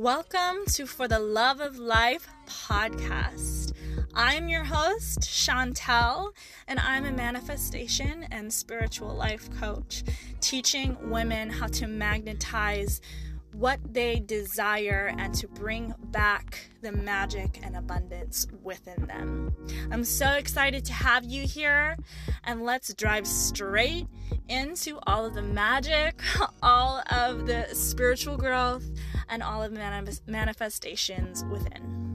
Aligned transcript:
Welcome 0.00 0.64
to 0.68 0.86
For 0.86 1.08
the 1.08 1.18
Love 1.18 1.60
of 1.60 1.76
Life 1.76 2.26
podcast. 2.46 3.74
I'm 4.14 4.48
your 4.48 4.64
host, 4.64 5.20
Shawntelle, 5.20 6.30
and 6.66 6.80
I'm 6.80 7.04
a 7.04 7.12
manifestation 7.12 8.26
and 8.30 8.50
spiritual 8.50 9.14
life 9.14 9.50
coach, 9.60 10.02
teaching 10.40 10.96
women 11.10 11.50
how 11.50 11.66
to 11.66 11.86
magnetize 11.86 13.02
what 13.52 13.78
they 13.92 14.20
desire 14.20 15.14
and 15.18 15.34
to 15.34 15.48
bring 15.48 15.94
back 16.06 16.70
the 16.82 16.92
magic 16.92 17.60
and 17.62 17.76
abundance 17.76 18.46
within 18.62 19.06
them. 19.06 19.54
I'm 19.90 20.04
so 20.04 20.30
excited 20.32 20.84
to 20.86 20.92
have 20.92 21.24
you 21.24 21.46
here, 21.46 21.96
and 22.44 22.64
let's 22.64 22.92
drive 22.94 23.26
straight 23.26 24.06
into 24.48 24.98
all 25.06 25.26
of 25.26 25.34
the 25.34 25.42
magic, 25.42 26.22
all 26.62 27.02
of 27.10 27.46
the 27.46 27.66
spiritual 27.74 28.36
growth, 28.36 28.88
and 29.28 29.42
all 29.42 29.62
of 29.62 29.72
the 29.72 29.80
manif- 29.80 30.26
manifestations 30.26 31.44
within. 31.44 32.09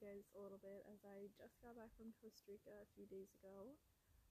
Guys 0.00 0.24
a 0.32 0.40
little 0.40 0.58
bit 0.64 0.80
as 0.88 1.04
I 1.04 1.28
just 1.36 1.60
got 1.60 1.76
back 1.76 1.92
from 2.00 2.16
Costa 2.16 2.48
Rica 2.48 2.72
a 2.72 2.88
few 2.96 3.04
days 3.12 3.28
ago, 3.36 3.76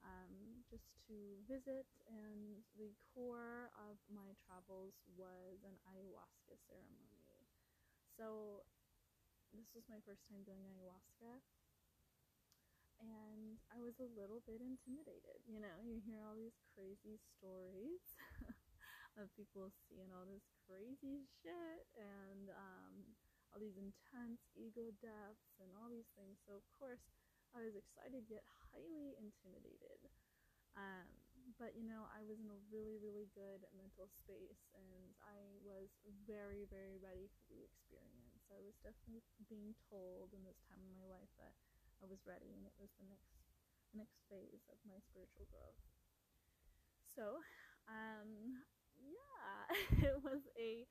um, 0.01 0.65
just 0.65 0.89
to 1.05 1.37
visit. 1.45 1.85
And 2.09 2.65
the 2.73 2.89
core 3.13 3.69
of 3.77 4.01
my 4.09 4.33
travels 4.49 4.97
was 5.13 5.61
an 5.61 5.77
ayahuasca 5.93 6.57
ceremony. 6.65 7.45
So, 8.17 8.65
this 9.53 9.69
was 9.77 9.85
my 9.85 10.01
first 10.09 10.25
time 10.25 10.41
doing 10.41 10.65
ayahuasca. 10.65 11.37
And 12.99 13.61
I 13.69 13.79
was 13.79 13.95
a 14.01 14.09
little 14.17 14.41
bit 14.49 14.59
intimidated. 14.59 15.39
You 15.45 15.61
know, 15.61 15.77
you 15.85 16.01
hear 16.03 16.25
all 16.25 16.35
these 16.35 16.57
crazy 16.73 17.21
stories 17.37 18.03
of 19.21 19.29
people 19.37 19.69
seeing 19.85 20.09
all 20.17 20.25
this 20.25 20.43
crazy 20.65 21.29
shit 21.39 21.85
and 21.95 22.51
um, 22.51 23.15
all 23.51 23.59
these 23.61 23.77
intense 23.79 24.41
ego 24.55 24.89
deaths 25.01 25.45
and 25.61 25.69
all 25.77 25.89
these 25.89 26.09
things. 26.17 26.37
So 26.45 26.57
of 26.57 26.65
course 26.77 27.01
I 27.55 27.65
was 27.65 27.73
excited 27.73 28.25
yet 28.29 28.45
highly 28.69 29.17
intimidated. 29.17 29.99
Um, 30.77 31.09
but 31.57 31.75
you 31.75 31.83
know, 31.83 32.07
I 32.13 32.23
was 32.23 32.39
in 32.39 32.47
a 32.49 32.59
really, 32.71 32.97
really 33.01 33.27
good 33.35 33.65
mental 33.75 34.07
space 34.23 34.61
and 34.77 35.11
I 35.25 35.39
was 35.65 35.91
very, 36.29 36.65
very 36.69 36.95
ready 37.01 37.27
for 37.35 37.51
the 37.51 37.65
experience. 37.65 38.45
I 38.53 38.61
was 38.63 38.77
definitely 38.81 39.25
being 39.49 39.73
told 39.89 40.31
in 40.33 40.41
this 40.45 40.59
time 40.69 40.81
of 40.81 40.91
my 40.95 41.07
life 41.09 41.31
that 41.41 41.53
I 42.01 42.07
was 42.07 42.21
ready 42.25 42.53
and 42.55 42.63
it 42.65 42.75
was 42.79 42.89
the 42.97 43.07
next 43.09 43.33
next 43.93 44.21
phase 44.29 44.61
of 44.69 44.77
my 44.85 45.01
spiritual 45.09 45.49
growth. 45.49 45.81
So, 47.15 47.41
um, 47.89 48.63
yeah, 49.01 49.59
it 50.07 50.15
was 50.23 50.41
a 50.55 50.85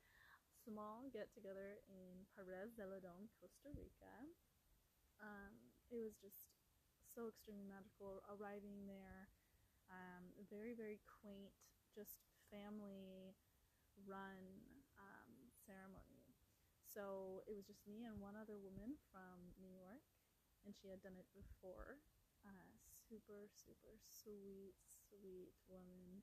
small 0.69 1.09
get 1.09 1.33
together 1.33 1.81
in 1.89 2.29
Perez 2.37 2.77
Zeledon, 2.77 3.25
Costa 3.41 3.73
Rica. 3.73 4.13
Um, 5.17 5.57
it 5.89 5.97
was 5.97 6.13
just 6.21 6.53
so 7.01 7.25
extremely 7.25 7.65
magical 7.65 8.21
arriving 8.29 8.85
there. 8.85 9.33
Um, 9.89 10.29
very, 10.45 10.77
very 10.77 11.01
quaint, 11.09 11.49
just 11.97 12.21
family 12.53 13.33
run 14.05 14.61
um, 14.93 15.49
ceremony. 15.65 16.37
So 16.85 17.41
it 17.49 17.57
was 17.57 17.65
just 17.65 17.81
me 17.89 18.05
and 18.05 18.21
one 18.21 18.37
other 18.37 18.61
woman 18.61 18.93
from 19.09 19.49
New 19.57 19.73
York, 19.73 20.05
and 20.61 20.77
she 20.77 20.93
had 20.93 21.01
done 21.01 21.17
it 21.17 21.29
before. 21.33 21.97
Uh, 22.45 22.77
super, 23.09 23.49
super 23.49 23.97
sweet, 24.05 24.77
sweet 24.85 25.49
woman 25.65 26.21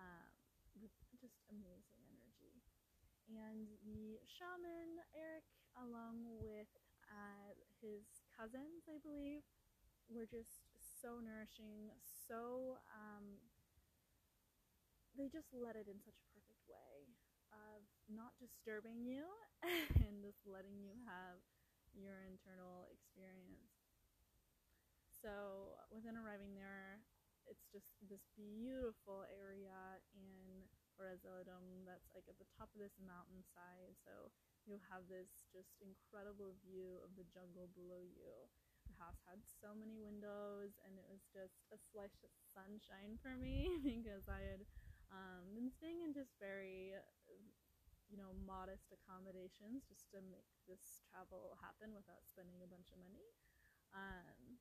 um, 0.00 0.32
with 0.80 0.96
just 1.20 1.44
amazing 1.52 2.08
energy 2.08 2.64
and 3.28 3.66
the 3.84 4.18
shaman 4.26 5.02
Eric, 5.14 5.46
along 5.78 6.24
with 6.42 6.70
uh, 7.10 7.50
his 7.82 8.06
cousins, 8.34 8.86
I 8.88 8.98
believe, 9.02 9.42
were 10.08 10.26
just 10.26 10.66
so 10.78 11.18
nourishing, 11.22 11.90
so 12.02 12.78
um, 12.90 13.38
they 15.16 15.26
just 15.32 15.50
led 15.56 15.74
it 15.74 15.88
in 15.88 15.98
such 16.04 16.18
a 16.20 16.28
perfect 16.36 16.62
way 16.68 17.08
of 17.50 17.80
not 18.12 18.36
disturbing 18.38 19.02
you 19.02 19.24
and 20.04 20.20
just 20.22 20.44
letting 20.44 20.76
you 20.78 20.92
have 21.08 21.40
your 21.96 22.28
internal 22.28 22.86
experience. 22.92 23.72
So, 25.08 25.74
within 25.90 26.14
arriving 26.20 26.54
there, 26.54 27.00
it's 27.48 27.66
just 27.72 27.96
this 28.06 28.22
beautiful 28.36 29.24
area 29.32 29.98
in 30.14 30.62
Orazodom 30.96 31.84
that's 31.84 32.10
like 32.16 32.26
at 32.28 32.38
the 32.40 32.48
top 32.56 32.72
of 32.72 32.80
this 32.80 32.96
mountainside. 33.00 33.96
So 34.02 34.32
you 34.66 34.82
have 34.90 35.06
this 35.06 35.46
just 35.54 35.76
incredible 35.78 36.58
view 36.66 36.98
of 37.06 37.14
the 37.14 37.26
jungle 37.30 37.70
below 37.72 38.02
you. 38.02 38.34
The 38.90 38.98
house 39.02 39.18
had 39.26 39.42
so 39.42 39.74
many 39.74 39.98
windows, 39.98 40.78
and 40.86 40.94
it 40.94 41.06
was 41.10 41.26
just 41.34 41.66
a 41.74 41.78
slice 41.90 42.22
of 42.22 42.30
sunshine 42.54 43.18
for 43.18 43.34
me 43.34 43.66
because 43.82 44.30
I 44.30 44.42
had 44.46 44.62
um, 45.10 45.54
been 45.58 45.70
staying 45.70 46.06
in 46.06 46.14
just 46.14 46.38
very, 46.38 46.94
you 48.06 48.18
know, 48.18 48.30
modest 48.46 48.94
accommodations 48.94 49.86
just 49.90 50.06
to 50.14 50.22
make 50.30 50.46
this 50.70 51.02
travel 51.10 51.58
happen 51.58 51.94
without 51.94 52.22
spending 52.26 52.62
a 52.62 52.70
bunch 52.70 52.90
of 52.94 52.98
money. 53.02 53.26
Um, 53.94 54.58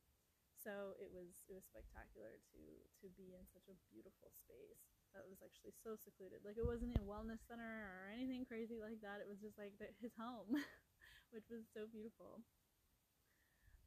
so 0.65 0.97
it 0.97 1.13
was 1.13 1.45
it 1.45 1.53
was 1.53 1.61
spectacular 1.69 2.41
to 2.49 2.61
to 3.05 3.07
be 3.13 3.37
in 3.37 3.45
such 3.53 3.69
a 3.69 3.77
beautiful 3.93 4.33
space 4.33 4.81
that 5.13 5.21
was 5.29 5.37
actually 5.45 5.71
so 5.77 5.93
secluded. 5.95 6.41
Like 6.41 6.57
it 6.57 6.65
wasn't 6.65 6.97
a 6.97 7.05
wellness 7.05 7.45
center 7.45 7.85
or 7.87 8.09
anything 8.09 8.43
crazy 8.49 8.81
like 8.81 8.99
that. 9.05 9.21
It 9.21 9.29
was 9.29 9.39
just 9.39 9.55
like 9.61 9.77
the, 9.77 9.93
his 10.01 10.11
home, 10.17 10.57
which 11.33 11.45
was 11.53 11.69
so 11.71 11.85
beautiful. 11.87 12.41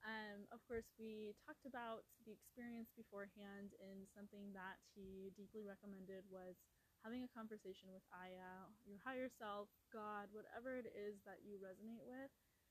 Um, 0.07 0.47
of 0.55 0.63
course, 0.65 0.87
we 0.97 1.35
talked 1.45 1.67
about 1.67 2.07
the 2.25 2.33
experience 2.33 2.89
beforehand, 2.95 3.75
and 3.83 4.07
something 4.15 4.55
that 4.55 4.79
he 4.95 5.35
deeply 5.35 5.67
recommended 5.67 6.25
was 6.31 6.57
having 7.03 7.27
a 7.27 7.31
conversation 7.35 7.91
with 7.91 8.03
Aya, 8.15 8.71
your 8.87 9.03
higher 9.03 9.29
self, 9.29 9.69
God, 9.93 10.31
whatever 10.33 10.79
it 10.79 10.89
is 10.95 11.19
that 11.27 11.43
you 11.45 11.59
resonate 11.59 12.07
with, 12.07 12.31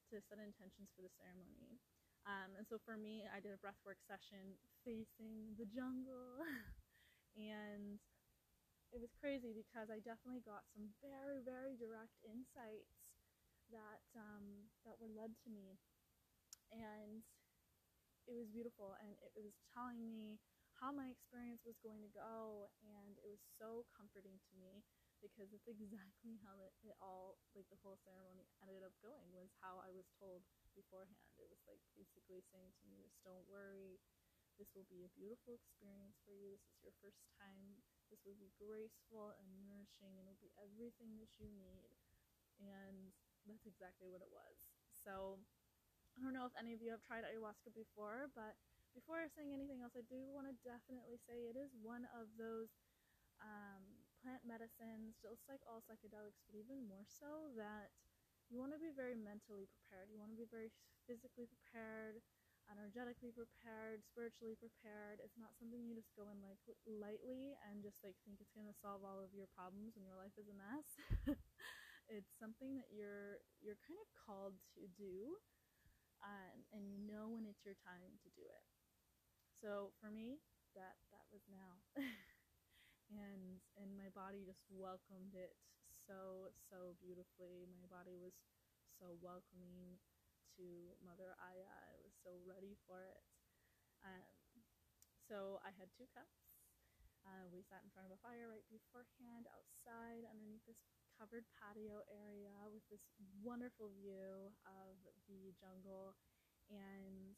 to 0.09 0.23
set 0.23 0.39
intentions 0.39 0.89
for 0.95 1.03
the 1.03 1.11
ceremony. 1.19 1.77
Um, 2.27 2.59
and 2.59 2.67
so 2.67 2.75
for 2.83 2.99
me, 2.99 3.23
I 3.31 3.39
did 3.39 3.55
a 3.55 3.61
breathwork 3.63 4.03
session 4.03 4.59
facing 4.83 5.55
the 5.55 5.63
jungle, 5.71 6.43
and 7.39 8.03
it 8.91 8.99
was 8.99 9.15
crazy 9.15 9.55
because 9.55 9.87
I 9.87 10.03
definitely 10.03 10.43
got 10.43 10.67
some 10.75 10.91
very, 10.99 11.39
very 11.39 11.79
direct 11.79 12.19
insights 12.27 12.91
that 13.71 14.03
um, 14.19 14.67
that 14.83 14.99
were 14.99 15.11
led 15.11 15.31
to 15.43 15.49
me, 15.51 15.79
and 16.67 17.23
it 18.27 18.35
was 18.35 18.51
beautiful. 18.51 18.99
And 18.99 19.15
it, 19.23 19.39
was 19.39 19.55
telling 19.71 20.03
me 20.03 20.35
how 20.83 20.91
my 20.91 21.07
experience 21.07 21.63
was 21.63 21.79
going 21.79 22.03
to 22.03 22.11
go, 22.11 22.67
and 22.83 23.15
it 23.23 23.27
was 23.31 23.39
so 23.55 23.87
comforting 23.95 24.35
to 24.35 24.53
me 24.59 24.83
because 25.23 25.47
it's 25.55 25.67
exactly 25.71 26.35
how 26.43 26.59
it, 26.59 26.75
it 26.83 26.93
all, 26.99 27.39
like 27.55 27.65
the 27.71 27.79
whole 27.81 27.97
ceremony 28.03 28.43
ended 28.59 28.83
up 28.83 28.93
going, 28.99 29.31
was 29.31 29.49
how 29.63 29.79
I 29.79 29.89
was 29.95 30.05
told 30.19 30.43
beforehand. 30.77 31.17
It 31.41 31.49
was 31.49 31.59
like 31.65 31.81
basically 31.97 32.45
saying 32.53 32.77
to 32.77 32.85
me, 32.85 33.01
just 33.01 33.17
don't 33.25 33.49
worry, 33.49 33.97
this 34.61 34.69
will 34.77 34.85
be 34.85 35.01
a 35.01 35.11
beautiful 35.17 35.57
experience 35.57 36.21
for 36.21 36.37
you. 36.37 36.53
This 36.53 36.65
is 36.69 36.79
your 36.85 36.95
first 37.01 37.25
time 37.41 37.81
this 38.07 38.23
will 38.23 38.39
be 38.39 38.55
graceful 38.55 39.35
and 39.35 39.47
nourishing, 39.59 40.15
and 40.15 40.23
it'll 40.27 40.39
be 40.39 40.55
everything 40.55 41.19
that 41.19 41.31
you 41.39 41.51
need. 41.51 41.91
And 42.55 43.11
that's 43.43 43.67
exactly 43.67 44.07
what 44.07 44.23
it 44.23 44.31
was. 44.31 44.71
So, 44.95 45.43
I 46.15 46.23
don't 46.23 46.33
know 46.33 46.47
if 46.47 46.55
any 46.57 46.73
of 46.73 46.81
you 46.81 46.89
have 46.95 47.03
tried 47.03 47.27
ayahuasca 47.27 47.75
before, 47.75 48.31
but 48.33 48.57
before 48.95 49.21
saying 49.29 49.53
anything 49.53 49.83
else, 49.83 49.93
I 49.93 50.07
do 50.07 50.31
want 50.33 50.49
to 50.49 50.55
definitely 50.65 51.19
say 51.21 51.51
it 51.51 51.59
is 51.59 51.75
one 51.77 52.07
of 52.15 52.31
those 52.39 52.73
um, 53.43 53.85
plant 54.23 54.41
medicines, 54.47 55.19
just 55.21 55.45
like 55.45 55.61
all 55.69 55.83
psychedelics, 55.85 56.41
but 56.47 56.57
even 56.57 56.87
more 56.87 57.05
so, 57.05 57.53
that 57.59 57.93
you 58.49 58.57
want 58.59 58.71
to 58.75 58.81
be 58.81 58.91
very 58.95 59.15
mentally 59.17 59.67
prepared. 59.67 60.07
You 60.11 60.19
want 60.19 60.31
to 60.33 60.39
be 60.39 60.47
very 60.49 60.71
physically 61.07 61.47
prepared 61.47 62.19
energetically 62.67 63.31
prepared, 63.31 64.03
spiritually 64.03 64.59
prepared. 64.59 65.23
It's 65.23 65.39
not 65.39 65.55
something 65.55 65.79
you 65.87 65.95
just 65.95 66.11
go 66.19 66.27
in 66.27 66.39
like 66.43 66.59
lightly 66.83 67.55
and 67.63 67.79
just 67.79 67.95
like 68.03 68.19
think 68.27 68.43
it's 68.43 68.51
gonna 68.51 68.75
solve 68.83 69.07
all 69.07 69.23
of 69.23 69.31
your 69.31 69.47
problems 69.55 69.95
when 69.95 70.03
your 70.03 70.19
life 70.19 70.35
is 70.35 70.51
a 70.51 70.55
mess. 70.55 70.87
it's 72.11 72.31
something 72.39 72.75
that 72.79 72.91
you're 72.91 73.39
you're 73.63 73.79
kind 73.87 73.99
of 73.99 74.09
called 74.19 74.55
to 74.75 74.83
do, 74.99 75.35
um, 76.23 76.57
and 76.73 76.87
you 76.91 76.99
know 77.03 77.31
when 77.31 77.45
it's 77.47 77.63
your 77.65 77.77
time 77.85 78.15
to 78.23 78.29
do 78.35 78.45
it. 78.47 78.65
So 79.61 79.91
for 79.99 80.09
me, 80.11 80.39
that 80.75 80.95
that 81.11 81.25
was 81.33 81.43
now, 81.49 81.81
and 83.11 83.61
and 83.79 83.89
my 83.97 84.09
body 84.13 84.43
just 84.45 84.61
welcomed 84.71 85.33
it 85.35 85.55
so 86.07 86.51
so 86.71 86.95
beautifully. 87.03 87.67
My 87.75 87.85
body 87.91 88.15
was 88.17 88.33
so 88.99 89.13
welcoming 89.21 89.99
to 90.57 90.65
Mother 91.03 91.35
Aya. 91.37 91.67
I 91.67 91.95
was 92.01 92.15
so 92.23 92.31
ready 92.47 92.77
for 92.87 93.03
it. 93.05 93.21
Um, 94.03 94.25
So 95.27 95.59
I 95.63 95.71
had 95.75 95.91
two 95.97 96.07
cups. 96.15 96.39
Uh, 97.27 97.51
we 97.51 97.59
sat 97.67 97.83
in 97.83 97.91
front 97.91 98.07
of 98.07 98.15
a 98.15 98.21
fire 98.23 98.47
right 98.47 98.63
beforehand 98.71 99.51
outside 99.51 100.23
underneath 100.31 100.63
this 100.63 100.79
covered 101.19 101.43
patio 101.59 101.99
area 102.07 102.55
with 102.71 102.85
this 102.87 103.03
wonderful 103.43 103.91
view 103.99 104.53
of 104.63 104.95
the 105.27 105.51
jungle 105.59 106.15
and 106.71 107.35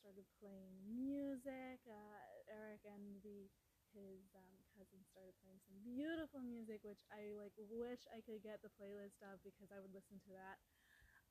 started 0.00 0.24
playing 0.40 0.72
music. 0.88 1.84
Uh, 1.84 2.48
Eric 2.48 2.80
and 2.88 3.20
the 3.24 3.50
his 3.92 4.20
um, 4.36 4.67
cousin 4.78 5.02
started 5.10 5.34
playing 5.42 5.58
some 5.66 5.74
beautiful 5.82 6.38
music, 6.38 6.86
which 6.86 7.02
I 7.10 7.34
like 7.34 7.58
wish 7.58 8.06
I 8.14 8.22
could 8.22 8.46
get 8.46 8.62
the 8.62 8.70
playlist 8.78 9.18
of 9.26 9.42
because 9.42 9.74
I 9.74 9.82
would 9.82 9.90
listen 9.90 10.22
to 10.22 10.32
that 10.38 10.62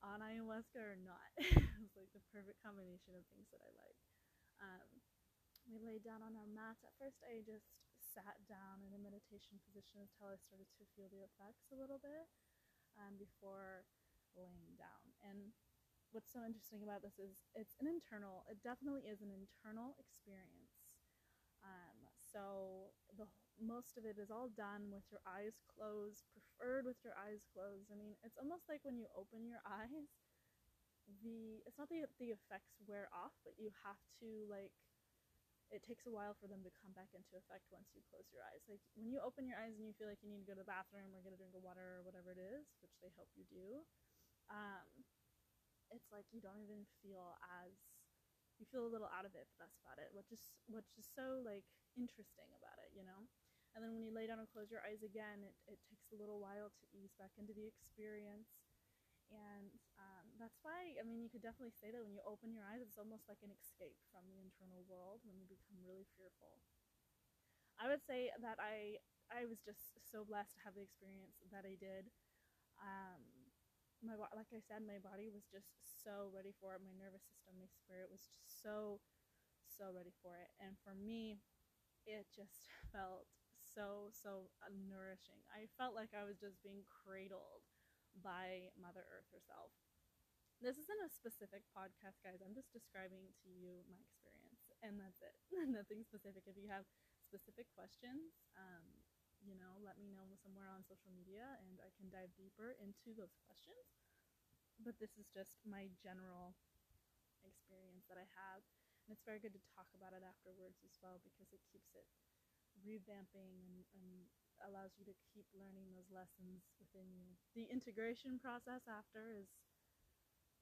on 0.04 0.20
ayahuasca 0.20 0.76
or 0.76 1.00
not. 1.00 1.32
it 1.40 1.80
was 1.80 1.96
like 1.96 2.12
the 2.12 2.22
perfect 2.28 2.60
combination 2.60 3.16
of 3.16 3.24
things 3.32 3.48
that 3.56 3.64
I 3.64 3.72
like. 3.80 4.00
Um, 4.60 5.00
we 5.64 5.80
laid 5.80 6.04
down 6.04 6.20
on 6.20 6.36
our 6.36 6.50
mats. 6.52 6.84
At 6.84 6.96
first, 7.00 7.24
I 7.24 7.40
just 7.48 7.72
sat 7.96 8.36
down 8.52 8.84
in 8.84 8.92
a 8.92 9.00
meditation 9.00 9.64
position 9.64 10.04
until 10.04 10.28
I 10.28 10.38
started 10.40 10.68
to 10.80 10.84
feel 10.96 11.08
the 11.08 11.24
effects 11.24 11.72
a 11.72 11.80
little 11.80 12.04
bit 12.04 12.28
um, 13.00 13.16
before 13.16 13.88
laying 14.36 14.76
down. 14.76 15.04
And 15.24 15.56
what's 16.12 16.32
so 16.32 16.44
interesting 16.44 16.84
about 16.84 17.04
this 17.04 17.20
is 17.20 17.36
it's 17.56 17.76
an 17.80 17.88
internal, 17.88 18.48
it 18.48 18.60
definitely 18.64 19.08
is 19.08 19.20
an 19.24 19.32
internal 19.34 19.96
experience. 20.00 20.98
Um, 21.66 22.08
so 22.22 22.94
most 23.62 23.98
of 23.98 24.06
it 24.06 24.18
is 24.22 24.30
all 24.32 24.50
done 24.54 24.90
with 24.94 25.06
your 25.12 25.22
eyes 25.28 25.58
closed, 25.70 26.24
preferred 26.34 26.86
with 26.86 26.98
your 27.04 27.14
eyes 27.18 27.42
closed. 27.54 27.90
I 27.92 27.98
mean, 27.98 28.16
it's 28.24 28.38
almost 28.38 28.70
like 28.70 28.82
when 28.86 28.98
you 28.98 29.08
open 29.18 29.46
your 29.50 29.62
eyes, 29.66 30.10
the 31.24 31.64
it's 31.66 31.80
not 31.80 31.90
that 31.90 32.12
the 32.20 32.36
effects 32.36 32.76
wear 32.86 33.08
off, 33.16 33.34
but 33.44 33.56
you 33.58 33.72
have 33.84 34.00
to 34.22 34.28
like 34.52 34.74
it 35.68 35.84
takes 35.84 36.08
a 36.08 36.14
while 36.14 36.32
for 36.40 36.48
them 36.48 36.64
to 36.64 36.72
come 36.80 36.96
back 36.96 37.12
into 37.12 37.36
effect 37.36 37.68
once 37.76 37.92
you 37.92 38.00
close 38.08 38.28
your 38.32 38.44
eyes. 38.48 38.64
Like 38.72 38.80
when 38.96 39.12
you 39.12 39.20
open 39.20 39.44
your 39.44 39.60
eyes 39.60 39.76
and 39.76 39.84
you 39.84 39.96
feel 40.00 40.08
like 40.08 40.24
you 40.24 40.32
need 40.32 40.44
to 40.44 40.50
go 40.50 40.56
to 40.56 40.64
the 40.64 40.68
bathroom 40.70 41.12
or 41.12 41.20
get 41.20 41.36
a 41.36 41.40
drink 41.40 41.56
of 41.60 41.64
water 41.64 42.00
or 42.00 42.02
whatever 42.08 42.32
it 42.32 42.40
is, 42.40 42.72
which 42.80 42.96
they 43.04 43.12
help 43.20 43.28
you 43.36 43.44
do, 43.52 43.84
um, 44.52 44.88
it's 45.92 46.08
like 46.12 46.28
you 46.32 46.40
don't 46.44 46.60
even 46.64 46.84
feel 47.04 47.36
as 47.64 47.76
you 48.60 48.66
feel 48.72 48.88
a 48.88 48.92
little 48.92 49.10
out 49.14 49.28
of 49.28 49.36
it, 49.38 49.48
but 49.54 49.68
that's 49.68 49.80
about 49.84 50.00
it. 50.02 50.10
Which 50.16 50.32
is 50.32 50.42
which 50.72 50.90
is 50.98 51.08
so 51.08 51.44
like 51.44 51.68
interesting 52.00 52.50
about 52.58 52.80
it, 52.82 52.92
you 52.96 53.04
know. 53.06 53.28
And 53.78 53.86
then 53.86 53.94
when 53.94 54.02
you 54.02 54.10
lay 54.10 54.26
down 54.26 54.42
and 54.42 54.50
close 54.50 54.74
your 54.74 54.82
eyes 54.82 55.06
again, 55.06 55.46
it, 55.46 55.54
it 55.70 55.78
takes 55.86 56.10
a 56.10 56.18
little 56.18 56.42
while 56.42 56.74
to 56.74 56.84
ease 56.98 57.14
back 57.22 57.30
into 57.38 57.54
the 57.54 57.70
experience. 57.70 58.50
And 59.30 59.70
um, 60.02 60.26
that's 60.42 60.58
why, 60.66 60.98
I 60.98 61.06
mean, 61.06 61.22
you 61.22 61.30
could 61.30 61.46
definitely 61.46 61.78
say 61.78 61.94
that 61.94 62.02
when 62.02 62.18
you 62.18 62.26
open 62.26 62.58
your 62.58 62.66
eyes, 62.66 62.82
it's 62.82 62.98
almost 62.98 63.30
like 63.30 63.44
an 63.46 63.54
escape 63.54 64.02
from 64.10 64.26
the 64.34 64.42
internal 64.42 64.82
world 64.90 65.22
when 65.30 65.38
you 65.38 65.46
become 65.46 65.78
really 65.86 66.10
fearful. 66.18 66.58
I 67.78 67.86
would 67.86 68.02
say 68.02 68.34
that 68.42 68.58
I 68.58 68.98
I 69.30 69.46
was 69.46 69.62
just 69.62 70.00
so 70.02 70.24
blessed 70.26 70.58
to 70.58 70.64
have 70.66 70.74
the 70.74 70.82
experience 70.88 71.38
that 71.54 71.68
I 71.68 71.78
did. 71.78 72.10
Um, 72.82 73.22
my 74.02 74.18
like 74.34 74.50
I 74.54 74.62
said, 74.66 74.86
my 74.86 74.98
body 75.02 75.30
was 75.30 75.46
just 75.50 75.70
so 76.02 76.34
ready 76.34 76.54
for 76.58 76.74
it. 76.74 76.82
My 76.82 76.96
nervous 76.98 77.26
system, 77.30 77.62
my 77.62 77.70
spirit 77.70 78.10
was 78.10 78.26
just 78.26 78.62
so 78.62 79.02
so 79.68 79.94
ready 79.94 80.14
for 80.24 80.38
it. 80.42 80.50
And 80.58 80.78
for 80.82 80.98
me, 80.98 81.38
it 82.08 82.26
just 82.34 82.72
felt 82.94 83.30
so, 83.78 84.10
so 84.10 84.50
nourishing. 84.90 85.46
I 85.54 85.70
felt 85.78 85.94
like 85.94 86.10
I 86.18 86.26
was 86.26 86.42
just 86.42 86.58
being 86.66 86.82
cradled 86.90 87.62
by 88.26 88.74
Mother 88.74 89.06
Earth 89.06 89.30
herself. 89.30 89.70
This 90.58 90.78
isn't 90.82 91.06
a 91.06 91.12
specific 91.14 91.62
podcast, 91.74 92.18
guys. 92.26 92.42
I'm 92.42 92.58
just 92.58 92.74
describing 92.74 93.30
to 93.46 93.50
you 93.54 93.86
my 93.94 94.02
experience, 94.02 94.66
and 94.82 94.98
that's 94.98 95.22
it. 95.22 95.38
Nothing 95.70 96.02
specific. 96.02 96.50
If 96.50 96.58
you 96.58 96.66
have 96.74 96.90
specific 97.30 97.70
questions, 97.78 98.34
um, 98.58 98.86
you 99.46 99.54
know, 99.54 99.78
let 99.86 100.02
me 100.02 100.10
know 100.10 100.34
somewhere 100.42 100.74
on 100.74 100.82
social 100.88 101.14
media, 101.14 101.46
and 101.62 101.78
I 101.86 101.94
can 101.94 102.10
dive 102.10 102.34
deeper 102.34 102.74
into 102.82 103.14
those 103.14 103.38
questions. 103.46 103.86
But 104.82 104.98
this 104.98 105.14
is 105.20 105.30
just 105.30 105.62
my 105.68 105.90
general 106.02 106.58
experience 107.46 108.06
that 108.10 108.18
I 108.22 108.28
have, 108.38 108.62
and 109.06 109.14
it's 109.14 109.26
very 109.26 109.42
good 109.42 109.54
to 109.58 109.64
talk 109.74 109.90
about 109.98 110.14
it 110.18 110.24
afterwards 110.26 110.82
as 110.86 110.98
well 111.02 111.22
because 111.26 111.50
it 111.54 111.62
keeps 111.70 111.94
it 111.98 112.08
revamping 112.86 113.62
and, 113.66 113.86
and 113.98 114.10
allows 114.66 114.94
you 114.98 115.06
to 115.06 115.16
keep 115.34 115.46
learning 115.54 115.90
those 115.94 116.10
lessons 116.10 116.66
within 116.82 117.10
you. 117.14 117.38
The 117.56 117.70
integration 117.70 118.40
process 118.42 118.86
after 118.90 119.34
is 119.34 119.48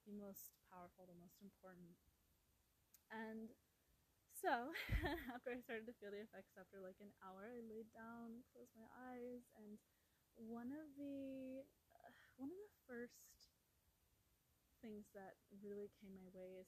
the 0.07 0.13
most 0.13 0.55
powerful, 0.71 1.05
the 1.05 1.13
most 1.19 1.35
important. 1.43 1.97
And 3.11 3.49
so, 4.35 4.73
after 5.35 5.51
I 5.55 5.61
started 5.63 5.87
to 5.89 5.97
feel 5.99 6.11
the 6.13 6.23
effects 6.25 6.55
after 6.59 6.81
like 6.83 6.99
an 7.01 7.13
hour, 7.23 7.49
I 7.51 7.61
laid 7.65 7.89
down, 7.95 8.43
closed 8.53 8.73
my 8.77 8.87
eyes, 9.13 9.43
and 9.57 9.79
one 10.37 10.71
of 10.75 10.87
the 10.97 11.63
uh, 11.95 12.11
one 12.37 12.51
of 12.51 12.59
the 12.59 12.73
first 12.87 13.17
things 14.81 15.03
that 15.13 15.35
really 15.63 15.91
came 15.99 16.15
my 16.15 16.29
way 16.31 16.55
is 16.61 16.67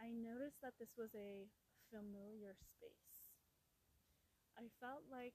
I 0.00 0.12
noticed 0.12 0.60
that 0.62 0.74
this 0.80 0.94
was 0.98 1.10
a 1.14 1.46
familiar 1.90 2.54
space. 2.58 3.09
I 4.60 4.68
felt 4.76 5.08
like 5.08 5.32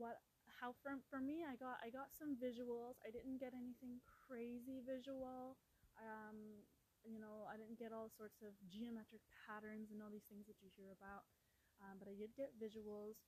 what 0.00 0.24
how 0.48 0.72
for, 0.80 0.96
for 1.12 1.20
me 1.20 1.44
I 1.44 1.60
got 1.60 1.76
I 1.84 1.92
got 1.92 2.16
some 2.16 2.40
visuals. 2.40 2.96
I 3.04 3.12
didn't 3.12 3.36
get 3.36 3.52
anything 3.52 4.00
crazy 4.24 4.80
visual. 4.80 5.60
Um, 6.00 6.64
you 7.04 7.20
know, 7.20 7.44
I 7.46 7.60
didn't 7.60 7.78
get 7.78 7.92
all 7.92 8.08
sorts 8.08 8.40
of 8.40 8.56
geometric 8.72 9.22
patterns 9.46 9.92
and 9.92 10.00
all 10.00 10.10
these 10.10 10.26
things 10.26 10.48
that 10.48 10.58
you 10.64 10.72
hear 10.72 10.90
about. 10.90 11.28
Um, 11.84 12.00
but 12.00 12.08
I 12.08 12.16
did 12.16 12.32
get 12.32 12.56
visuals, 12.56 13.20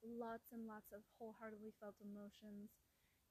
lots 0.00 0.50
and 0.50 0.64
lots 0.64 0.90
of 0.96 1.04
wholeheartedly 1.20 1.76
felt 1.76 2.00
emotions, 2.00 2.72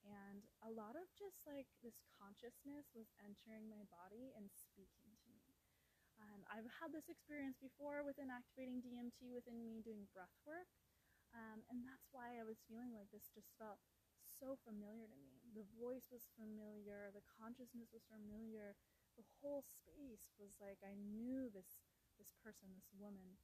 and 0.06 0.46
a 0.62 0.70
lot 0.70 0.94
of 0.94 1.10
just 1.18 1.42
like 1.50 1.66
this 1.82 1.98
consciousness 2.14 2.94
was 2.94 3.10
entering 3.26 3.66
my 3.66 3.82
body 3.90 4.32
and 4.38 4.54
speaking 4.54 5.18
to 5.26 5.30
me. 5.34 5.50
And 6.32 6.46
I've 6.48 6.70
had 6.80 6.94
this 6.96 7.10
experience 7.12 7.60
before 7.60 8.06
within 8.06 8.32
activating 8.32 8.80
DMT 8.80 9.34
within 9.34 9.60
me 9.60 9.84
doing 9.84 10.08
breath 10.14 10.32
work. 10.48 10.70
Um, 11.36 11.68
and 11.68 11.84
that's 11.84 12.08
why 12.16 12.40
I 12.40 12.48
was 12.48 12.64
feeling 12.64 12.96
like 12.96 13.12
this 13.12 13.28
just 13.36 13.52
felt 13.60 13.84
so 14.24 14.56
familiar 14.64 15.06
to 15.12 15.20
me. 15.20 15.44
The 15.52 15.68
voice 15.76 16.08
was 16.10 16.32
familiar, 16.40 17.12
the 17.12 17.26
consciousness 17.28 17.92
was 17.92 18.08
familiar, 18.08 18.76
the 19.20 19.28
whole 19.40 19.64
space 19.64 20.32
was 20.40 20.56
like 20.64 20.80
I 20.84 20.96
knew 20.96 21.52
this 21.52 21.84
this 22.16 22.32
person, 22.40 22.72
this 22.76 22.88
woman. 22.96 23.36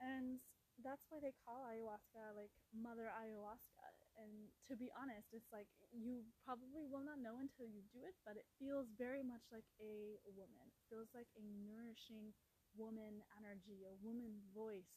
And 0.00 0.40
that's 0.84 1.06
why 1.10 1.18
they 1.18 1.34
call 1.42 1.66
ayahuasca 1.66 2.36
like 2.38 2.52
Mother 2.70 3.10
Ayahuasca. 3.10 3.88
And 4.18 4.50
to 4.66 4.74
be 4.74 4.90
honest, 4.94 5.30
it's 5.34 5.50
like 5.54 5.70
you 5.94 6.26
probably 6.42 6.86
will 6.86 7.02
not 7.06 7.22
know 7.22 7.38
until 7.38 7.66
you 7.70 7.82
do 7.94 8.02
it, 8.06 8.14
but 8.26 8.34
it 8.38 8.46
feels 8.58 8.90
very 8.98 9.22
much 9.22 9.46
like 9.50 9.66
a 9.80 10.18
woman. 10.34 10.70
It 10.70 10.82
feels 10.90 11.10
like 11.14 11.30
a 11.38 11.42
nourishing 11.42 12.34
woman 12.76 13.22
energy, 13.38 13.86
a 13.86 13.94
woman 14.02 14.42
voice. 14.54 14.90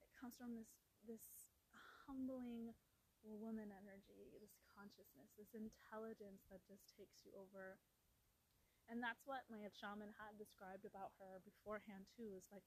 It 0.00 0.12
comes 0.18 0.36
from 0.36 0.56
this 0.56 0.72
this 1.06 1.41
humbling 2.12 2.76
woman 3.24 3.72
energy, 3.72 4.36
this 4.36 4.52
consciousness, 4.68 5.32
this 5.40 5.56
intelligence 5.56 6.44
that 6.52 6.60
just 6.68 6.84
takes 6.92 7.24
you 7.24 7.32
over. 7.32 7.80
And 8.90 9.00
that's 9.00 9.24
what 9.24 9.48
my 9.48 9.64
shaman 9.72 10.12
had 10.20 10.36
described 10.36 10.84
about 10.84 11.16
her 11.16 11.40
beforehand 11.40 12.04
too, 12.12 12.36
is 12.36 12.44
like 12.52 12.66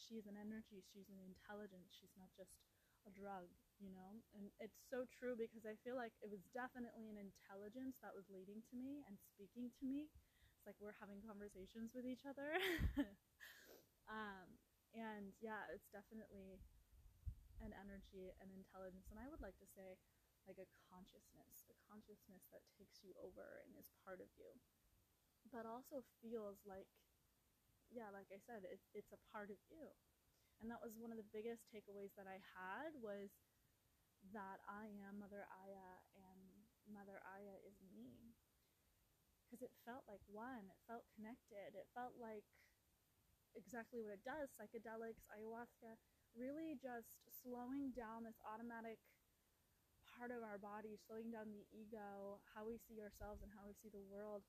she's 0.00 0.24
an 0.24 0.40
energy, 0.40 0.80
she's 0.80 1.12
an 1.12 1.20
intelligence, 1.20 1.92
she's 1.92 2.14
not 2.16 2.32
just 2.32 2.56
a 3.04 3.12
drug, 3.12 3.50
you 3.76 3.92
know? 3.92 4.24
And 4.32 4.48
it's 4.62 4.78
so 4.88 5.04
true 5.04 5.36
because 5.36 5.68
I 5.68 5.76
feel 5.84 5.98
like 5.98 6.16
it 6.24 6.32
was 6.32 6.40
definitely 6.56 7.12
an 7.12 7.20
intelligence 7.20 8.00
that 8.00 8.16
was 8.16 8.24
leading 8.32 8.64
to 8.72 8.76
me 8.80 9.04
and 9.04 9.20
speaking 9.20 9.68
to 9.76 9.84
me. 9.84 10.08
It's 10.56 10.64
like 10.64 10.78
we're 10.80 10.96
having 11.02 11.20
conversations 11.20 11.92
with 11.92 12.08
each 12.08 12.24
other. 12.24 12.56
um, 14.08 14.46
and 14.96 15.34
yeah, 15.44 15.66
it's 15.74 15.90
definitely 15.92 16.62
an 17.64 17.72
energy 17.76 18.32
and 18.40 18.52
intelligence 18.52 19.08
and 19.12 19.18
i 19.20 19.28
would 19.28 19.40
like 19.40 19.56
to 19.56 19.68
say 19.76 19.96
like 20.46 20.58
a 20.60 20.68
consciousness 20.88 21.66
a 21.72 21.76
consciousness 21.88 22.44
that 22.52 22.62
takes 22.76 23.02
you 23.02 23.10
over 23.18 23.62
and 23.64 23.74
is 23.78 23.90
part 24.04 24.20
of 24.22 24.30
you 24.38 24.50
but 25.52 25.64
also 25.66 26.02
feels 26.22 26.58
like 26.66 26.88
yeah 27.90 28.10
like 28.10 28.26
i 28.34 28.38
said 28.42 28.66
it, 28.66 28.80
it's 28.94 29.12
a 29.14 29.20
part 29.30 29.50
of 29.50 29.58
you. 29.70 29.86
And 30.56 30.72
that 30.72 30.80
was 30.80 30.96
one 30.96 31.12
of 31.12 31.20
the 31.20 31.32
biggest 31.36 31.68
takeaways 31.68 32.16
that 32.16 32.24
i 32.24 32.40
had 32.56 32.96
was 32.98 33.28
that 34.32 34.58
i 34.66 34.88
am 35.04 35.20
mother 35.20 35.44
aya 35.52 36.00
and 36.16 36.40
mother 36.88 37.20
aya 37.22 37.56
is 37.66 37.76
me. 37.92 38.34
Because 39.46 39.62
it 39.62 39.74
felt 39.86 40.02
like 40.10 40.24
one 40.26 40.66
it 40.66 40.80
felt 40.90 41.06
connected 41.14 41.76
it 41.78 41.86
felt 41.94 42.18
like 42.18 42.42
exactly 43.54 44.02
what 44.02 44.16
it 44.18 44.24
does 44.26 44.50
psychedelics 44.56 45.28
ayahuasca 45.30 45.94
really 46.36 46.76
just 46.76 47.24
slowing 47.42 47.96
down 47.96 48.28
this 48.28 48.38
automatic 48.44 49.00
part 50.04 50.32
of 50.32 50.44
our 50.44 50.60
body, 50.60 50.96
slowing 50.96 51.32
down 51.32 51.52
the 51.52 51.64
ego, 51.72 52.40
how 52.52 52.64
we 52.64 52.80
see 52.80 53.00
ourselves 53.00 53.40
and 53.44 53.52
how 53.52 53.64
we 53.64 53.76
see 53.76 53.92
the 53.92 54.04
world. 54.08 54.44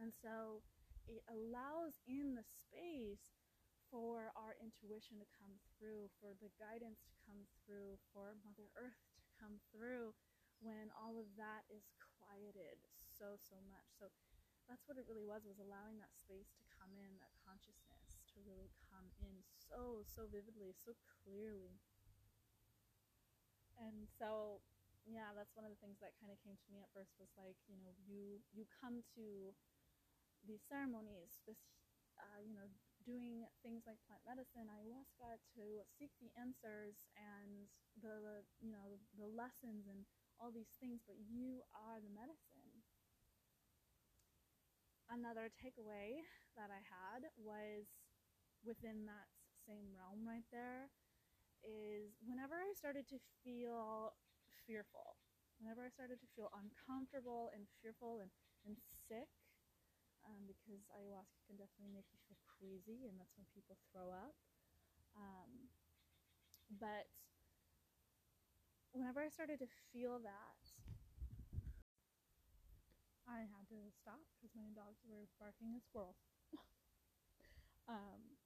And 0.00 0.12
so 0.12 0.64
it 1.08 1.24
allows 1.28 2.00
in 2.04 2.36
the 2.36 2.44
space 2.44 3.36
for 3.88 4.32
our 4.36 4.52
intuition 4.60 5.16
to 5.20 5.28
come 5.32 5.56
through, 5.76 6.12
for 6.20 6.36
the 6.40 6.52
guidance 6.60 7.00
to 7.08 7.16
come 7.24 7.48
through, 7.64 7.96
for 8.12 8.36
Mother 8.44 8.68
Earth 8.76 9.00
to 9.16 9.28
come 9.40 9.60
through 9.72 10.12
when 10.60 10.92
all 10.92 11.16
of 11.16 11.28
that 11.40 11.64
is 11.72 11.88
quieted 12.20 12.76
so, 13.08 13.40
so 13.40 13.56
much. 13.72 13.88
So 13.96 14.12
that's 14.68 14.84
what 14.84 15.00
it 15.00 15.08
really 15.08 15.24
was, 15.24 15.48
was 15.48 15.60
allowing 15.60 15.96
that 16.00 16.12
space 16.12 16.52
to 16.60 16.64
come 16.76 16.92
in, 16.92 17.16
that 17.24 17.32
consciousness 17.40 18.07
really 18.46 18.70
come 18.90 19.10
in 19.22 19.42
so, 19.56 20.02
so 20.06 20.26
vividly, 20.30 20.74
so 20.76 20.92
clearly. 21.22 21.80
And 23.78 24.08
so 24.18 24.60
yeah, 25.08 25.32
that's 25.32 25.56
one 25.56 25.64
of 25.64 25.72
the 25.72 25.80
things 25.80 25.96
that 26.04 26.12
kind 26.20 26.28
of 26.28 26.36
came 26.44 26.60
to 26.60 26.68
me 26.68 26.84
at 26.84 26.92
first 26.92 27.16
was 27.16 27.32
like, 27.40 27.56
you 27.64 27.78
know, 27.80 27.88
you 28.04 28.44
you 28.52 28.68
come 28.68 29.00
to 29.16 29.56
these 30.46 30.62
ceremonies, 30.66 31.40
this 31.46 31.60
uh, 32.18 32.40
you 32.42 32.54
know, 32.54 32.66
doing 33.06 33.46
things 33.62 33.86
like 33.86 33.98
plant 34.10 34.22
medicine, 34.26 34.66
ayahuasca, 34.68 35.38
to 35.54 35.82
seek 35.96 36.10
the 36.18 36.30
answers 36.36 37.06
and 37.16 37.70
the 38.02 38.42
you 38.60 38.70
know 38.70 38.98
the 39.18 39.26
lessons 39.26 39.86
and 39.88 40.04
all 40.38 40.50
these 40.54 40.70
things, 40.78 41.02
but 41.06 41.18
you 41.18 41.62
are 41.74 41.98
the 42.02 42.12
medicine. 42.12 42.82
Another 45.08 45.48
takeaway 45.48 46.20
that 46.56 46.68
I 46.68 46.82
had 46.84 47.32
was 47.40 47.88
within 48.66 49.06
that 49.06 49.28
same 49.66 49.92
realm 49.94 50.24
right 50.26 50.46
there 50.50 50.88
is 51.64 52.14
whenever 52.22 52.54
I 52.54 52.70
started 52.76 53.08
to 53.10 53.18
feel 53.42 54.14
fearful, 54.66 55.18
whenever 55.58 55.82
I 55.82 55.90
started 55.90 56.20
to 56.22 56.28
feel 56.36 56.50
uncomfortable 56.54 57.50
and 57.54 57.66
fearful 57.82 58.22
and, 58.22 58.30
and 58.66 58.78
sick, 59.08 59.28
um, 60.26 60.44
because 60.46 60.84
ayahuasca 60.92 61.40
can 61.48 61.56
definitely 61.56 61.92
make 61.94 62.08
you 62.12 62.20
feel 62.28 62.40
queasy, 62.58 63.08
and 63.08 63.16
that's 63.18 63.34
when 63.34 63.48
people 63.56 63.76
throw 63.90 64.12
up. 64.12 64.36
Um, 65.16 65.72
but 66.76 67.08
whenever 68.92 69.20
I 69.20 69.28
started 69.32 69.58
to 69.64 69.68
feel 69.92 70.20
that, 70.22 70.60
I 73.28 73.44
had 73.44 73.68
to 73.68 73.78
stop 73.92 74.24
because 74.36 74.52
my 74.56 74.72
dogs 74.72 75.04
were 75.04 75.28
barking 75.36 75.76
at 75.76 75.84
squirrels. 75.84 76.16
um, 77.92 78.37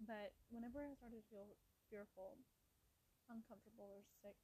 but 0.00 0.34
whenever 0.50 0.82
I 0.82 0.94
started 0.94 1.22
to 1.22 1.28
feel 1.30 1.48
fearful, 1.90 2.38
uncomfortable, 3.30 3.90
or 3.94 4.02
sick, 4.22 4.38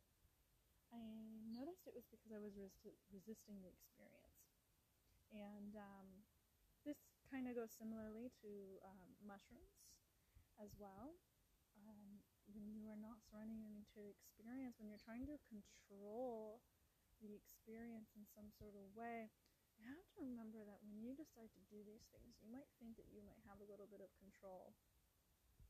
I 0.90 1.42
noticed 1.50 1.86
it 1.86 1.94
was 1.94 2.06
because 2.10 2.34
I 2.34 2.42
was 2.42 2.54
res- 2.58 2.98
resisting 3.10 3.62
the 3.62 3.70
experience. 3.70 4.38
And 5.30 5.78
um, 5.78 6.26
this 6.82 6.98
kind 7.30 7.46
of 7.46 7.54
goes 7.54 7.70
similarly 7.70 8.34
to 8.42 8.50
um, 8.82 9.14
mushrooms 9.22 9.78
as 10.58 10.74
well. 10.74 11.14
Um, 11.78 12.22
when 12.50 12.66
you 12.74 12.90
are 12.90 12.98
not 12.98 13.22
surrendering 13.22 13.78
into 13.78 13.94
the 13.94 14.10
experience, 14.10 14.74
when 14.82 14.90
you're 14.90 15.02
trying 15.02 15.26
to 15.30 15.38
control 15.46 16.58
the 17.22 17.36
experience 17.38 18.10
in 18.18 18.26
some 18.34 18.50
sort 18.58 18.74
of 18.74 18.90
way, 18.98 19.30
you 19.78 19.86
have 19.86 20.04
to 20.18 20.20
remember 20.20 20.60
that 20.66 20.82
when 20.82 20.98
you 20.98 21.14
decide 21.14 21.48
to 21.54 21.62
do 21.70 21.80
these 21.86 22.04
things, 22.10 22.36
you 22.42 22.50
might 22.50 22.68
think 22.82 22.98
that 22.98 23.08
you 23.08 23.22
might 23.22 23.38
have 23.46 23.62
a 23.62 23.68
little 23.70 23.86
bit 23.88 24.02
of 24.02 24.10
control, 24.18 24.74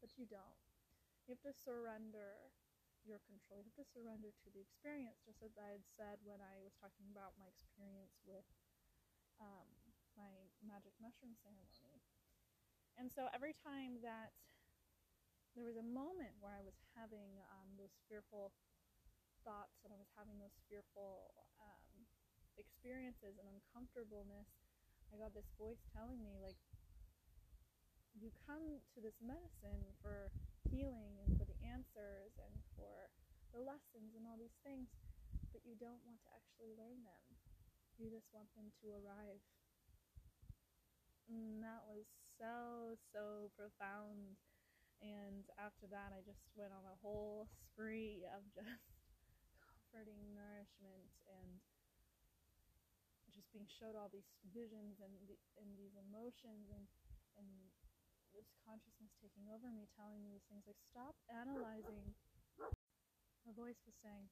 but 0.01 0.17
you 0.19 0.27
don't. 0.27 0.59
You 1.29 1.37
have 1.39 1.45
to 1.47 1.55
surrender 1.57 2.53
your 3.07 3.21
control. 3.29 3.63
You 3.65 3.71
have 3.77 3.85
to 3.85 3.89
surrender 3.93 4.33
to 4.33 4.49
the 4.53 4.61
experience, 4.61 5.21
just 5.25 5.41
as 5.45 5.55
I 5.57 5.79
had 5.79 5.87
said 5.97 6.21
when 6.27 6.41
I 6.43 6.61
was 6.61 6.75
talking 6.81 7.09
about 7.13 7.37
my 7.41 7.49
experience 7.49 8.17
with 8.27 8.45
um, 9.41 9.69
my 10.17 10.31
magic 10.63 10.93
mushroom 11.01 11.35
ceremony. 11.41 12.01
And 12.99 13.11
so 13.11 13.29
every 13.35 13.55
time 13.65 13.99
that 14.03 14.33
there 15.55 15.67
was 15.67 15.77
a 15.79 15.87
moment 15.87 16.35
where 16.39 16.55
I 16.55 16.63
was 16.63 16.75
having 16.95 17.43
um, 17.51 17.75
those 17.79 17.95
fearful 18.07 18.53
thoughts 19.45 19.81
and 19.85 19.93
I 19.95 19.99
was 19.99 20.11
having 20.19 20.39
those 20.39 20.57
fearful 20.69 21.33
um, 21.63 22.07
experiences 22.59 23.39
and 23.41 23.49
uncomfortableness, 23.49 24.49
I 25.13 25.19
got 25.19 25.35
this 25.35 25.51
voice 25.59 25.83
telling 25.95 26.23
me, 26.23 26.39
like, 26.43 26.59
you 28.19 28.35
come 28.47 28.83
to 28.95 28.99
this 28.99 29.17
medicine 29.23 29.83
for 30.03 30.31
healing 30.67 31.19
and 31.23 31.39
for 31.39 31.47
the 31.47 31.59
answers 31.63 32.35
and 32.43 32.55
for 32.75 33.11
the 33.55 33.63
lessons 33.63 34.15
and 34.15 34.27
all 34.27 34.39
these 34.39 34.55
things, 34.67 34.91
but 35.55 35.63
you 35.63 35.75
don't 35.79 36.03
want 36.03 36.19
to 36.23 36.31
actually 36.35 36.75
learn 36.75 37.03
them. 37.07 37.25
You 37.99 38.11
just 38.11 38.31
want 38.33 38.51
them 38.57 38.71
to 38.83 38.87
arrive. 38.97 39.43
And 41.31 41.63
that 41.63 41.87
was 41.87 42.07
so, 42.39 42.99
so 43.15 43.55
profound. 43.55 44.39
And 45.01 45.47
after 45.57 45.87
that, 45.95 46.11
I 46.11 46.21
just 46.27 46.43
went 46.59 46.75
on 46.75 46.85
a 46.85 46.97
whole 46.99 47.47
spree 47.71 48.27
of 48.35 48.43
just 48.59 48.83
comforting 49.63 50.35
nourishment 50.35 51.11
and 51.31 51.61
just 53.31 53.47
being 53.55 53.69
showed 53.79 53.95
all 53.95 54.11
these 54.11 54.27
visions 54.51 54.99
and, 54.99 55.15
and 55.61 55.69
these 55.79 55.95
emotions 56.11 56.67
and, 56.75 56.85
and 57.39 57.49
this 58.35 58.51
consciousness 58.67 59.15
taking 59.19 59.47
over 59.51 59.71
me, 59.71 59.91
telling 59.95 60.23
me 60.23 60.31
these 60.31 60.47
things 60.47 60.67
like, 60.67 60.79
stop 60.81 61.19
analyzing. 61.31 62.15
A 63.49 63.53
voice 63.57 63.81
was 63.89 63.97
saying, 63.99 64.29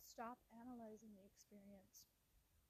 stop 0.00 0.38
analyzing 0.54 1.12
the 1.18 1.26
experience. 1.26 2.06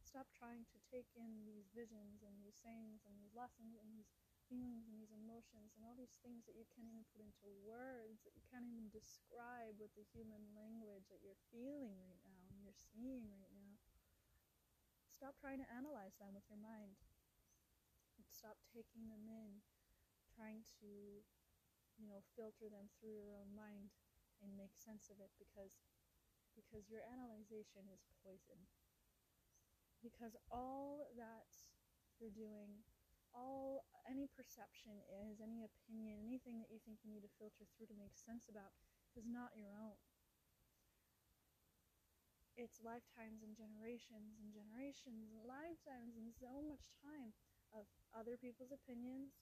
Stop 0.00 0.30
trying 0.32 0.64
to 0.70 0.78
take 0.88 1.10
in 1.18 1.42
these 1.44 1.68
visions 1.74 2.22
and 2.22 2.38
these 2.38 2.56
sayings 2.56 3.02
and 3.04 3.18
these 3.18 3.34
lessons 3.34 3.74
and 3.76 3.90
these 3.90 4.14
feelings 4.46 4.86
and 4.86 4.94
these 4.94 5.10
emotions 5.10 5.74
and 5.74 5.82
all 5.82 5.96
these 5.98 6.20
things 6.22 6.46
that 6.46 6.54
you 6.54 6.64
can't 6.72 6.86
even 6.86 7.04
put 7.10 7.24
into 7.24 7.50
words, 7.66 8.22
that 8.22 8.36
you 8.36 8.44
can't 8.46 8.68
even 8.68 8.88
describe 8.94 9.76
with 9.80 9.90
the 9.98 10.06
human 10.14 10.54
language 10.54 11.08
that 11.10 11.24
you're 11.24 11.40
feeling 11.50 11.98
right 12.04 12.22
now 12.24 12.46
and 12.52 12.62
you're 12.62 12.84
seeing 12.94 13.26
right 13.28 13.50
now. 13.52 13.76
Stop 15.10 15.34
trying 15.40 15.58
to 15.60 15.68
analyze 15.72 16.14
them 16.20 16.36
with 16.36 16.46
your 16.46 16.60
mind. 16.60 16.94
Stop 18.30 18.60
taking 18.70 19.08
them 19.08 19.24
in 19.26 19.62
trying 20.34 20.66
to, 20.82 21.22
you 21.96 22.06
know, 22.10 22.26
filter 22.34 22.66
them 22.66 22.90
through 22.98 23.14
your 23.14 23.32
own 23.38 23.54
mind 23.54 23.94
and 24.42 24.58
make 24.58 24.74
sense 24.76 25.08
of 25.08 25.22
it 25.22 25.30
because 25.38 25.78
because 26.54 26.86
your 26.86 27.02
analyzation 27.02 27.90
is 27.90 28.06
poison. 28.22 28.70
Because 30.02 30.38
all 30.52 31.10
that 31.18 31.50
you're 32.22 32.34
doing, 32.34 32.86
all 33.34 33.82
any 34.06 34.30
perception 34.30 35.02
is, 35.10 35.42
any 35.42 35.66
opinion, 35.66 36.22
anything 36.22 36.62
that 36.62 36.70
you 36.70 36.78
think 36.86 37.02
you 37.02 37.10
need 37.10 37.26
to 37.26 37.36
filter 37.40 37.66
through 37.74 37.90
to 37.90 37.98
make 37.98 38.14
sense 38.14 38.46
about 38.46 38.70
is 39.18 39.26
not 39.26 39.56
your 39.58 39.74
own. 39.74 39.98
It's 42.54 42.78
lifetimes 42.86 43.42
and 43.42 43.58
generations 43.58 44.38
and 44.38 44.54
generations 44.54 45.26
and 45.34 45.42
lifetimes 45.42 46.14
and 46.14 46.30
so 46.30 46.62
much 46.62 46.86
time 47.02 47.34
of 47.74 47.90
other 48.14 48.38
people's 48.38 48.70
opinions, 48.70 49.34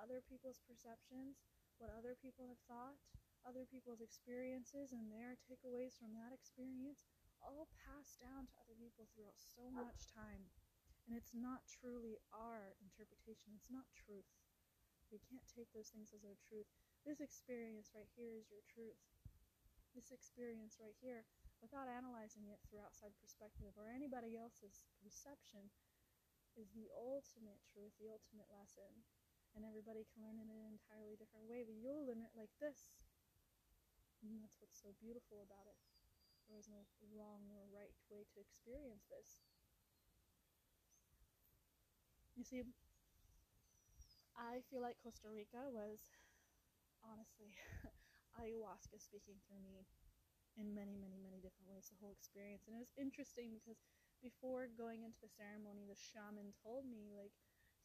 other 0.00 0.24
people's 0.24 0.64
perceptions, 0.64 1.44
what 1.76 1.92
other 1.92 2.16
people 2.16 2.48
have 2.48 2.64
thought, 2.64 2.96
other 3.44 3.64
people's 3.68 4.00
experiences 4.04 4.92
and 4.92 5.08
their 5.08 5.36
takeaways 5.36 5.96
from 5.96 6.12
that 6.16 6.32
experience, 6.32 7.04
all 7.40 7.68
passed 7.72 8.20
down 8.20 8.44
to 8.48 8.60
other 8.60 8.76
people 8.76 9.08
throughout 9.12 9.36
so 9.40 9.68
much 9.72 10.08
time. 10.12 10.48
And 11.08 11.16
it's 11.16 11.32
not 11.32 11.64
truly 11.64 12.20
our 12.36 12.76
interpretation, 12.84 13.56
it's 13.56 13.72
not 13.72 13.88
truth. 13.96 14.28
We 15.08 15.20
can't 15.24 15.48
take 15.48 15.72
those 15.72 15.90
things 15.90 16.12
as 16.12 16.22
our 16.22 16.36
truth. 16.36 16.68
This 17.02 17.18
experience 17.18 17.90
right 17.96 18.08
here 18.12 18.36
is 18.36 18.52
your 18.52 18.62
truth. 18.68 19.00
This 19.96 20.12
experience 20.14 20.78
right 20.78 20.94
here, 21.02 21.26
without 21.58 21.90
analyzing 21.90 22.46
it 22.46 22.62
through 22.62 22.84
outside 22.84 23.16
perspective 23.18 23.74
or 23.74 23.90
anybody 23.90 24.38
else's 24.38 24.86
perception, 25.02 25.72
is 26.54 26.70
the 26.76 26.86
ultimate 26.94 27.58
truth, 27.66 27.96
the 27.98 28.12
ultimate 28.12 28.46
lesson 28.52 29.02
and 29.54 29.66
everybody 29.66 30.06
can 30.10 30.22
learn 30.22 30.38
it 30.38 30.46
in 30.46 30.54
an 30.54 30.74
entirely 30.78 31.18
different 31.18 31.46
way, 31.50 31.66
but 31.66 31.76
you'll 31.78 32.06
learn 32.06 32.22
it 32.22 32.34
like 32.38 32.52
this. 32.62 32.94
And 34.22 34.36
that's 34.38 34.60
what's 34.60 34.78
so 34.78 34.92
beautiful 35.00 35.40
about 35.42 35.66
it. 35.66 35.78
There 36.46 36.58
is 36.58 36.68
no 36.68 36.84
wrong 37.14 37.46
or 37.50 37.66
right 37.70 37.94
way 38.10 38.26
to 38.34 38.42
experience 38.42 39.06
this. 39.08 39.40
You 42.36 42.44
see, 42.44 42.62
I 44.36 44.64
feel 44.70 44.80
like 44.80 44.96
Costa 45.02 45.28
Rica 45.28 45.68
was 45.68 46.00
honestly 47.04 47.52
ayahuasca 48.40 48.96
speaking 49.00 49.40
through 49.46 49.60
me 49.64 49.84
in 50.58 50.74
many, 50.74 50.96
many, 50.98 51.16
many 51.20 51.38
different 51.40 51.70
ways, 51.70 51.88
the 51.88 52.00
whole 52.00 52.12
experience. 52.12 52.66
And 52.66 52.74
it 52.74 52.82
was 52.82 52.92
interesting 52.98 53.54
because 53.54 53.78
before 54.20 54.68
going 54.72 55.06
into 55.06 55.20
the 55.22 55.32
ceremony, 55.32 55.86
the 55.86 55.96
shaman 55.96 56.52
told 56.60 56.84
me, 56.84 57.14
like, 57.14 57.32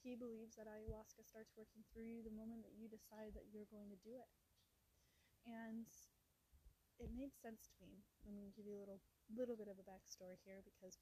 he 0.06 0.16
believes 0.16 0.56
that 0.56 0.70
ayahuasca 0.70 1.26
starts 1.26 1.52
working 1.58 1.84
through 1.92 2.06
you 2.06 2.22
the 2.24 2.32
moment 2.32 2.62
that 2.64 2.78
you 2.78 2.88
decide 2.88 3.34
that 3.34 3.50
you're 3.52 3.68
going 3.74 3.90
to 3.90 4.00
do 4.06 4.14
it. 4.16 4.30
And 5.46 5.88
it 7.00 7.12
made 7.16 7.32
sense 7.36 7.68
to 7.72 7.80
me. 7.84 8.04
Let 8.24 8.34
me 8.36 8.52
give 8.56 8.66
you 8.68 8.76
a 8.80 8.84
little 8.84 9.00
little 9.34 9.58
bit 9.58 9.68
of 9.72 9.80
a 9.82 9.86
backstory 9.88 10.38
here 10.46 10.62
because 10.64 11.00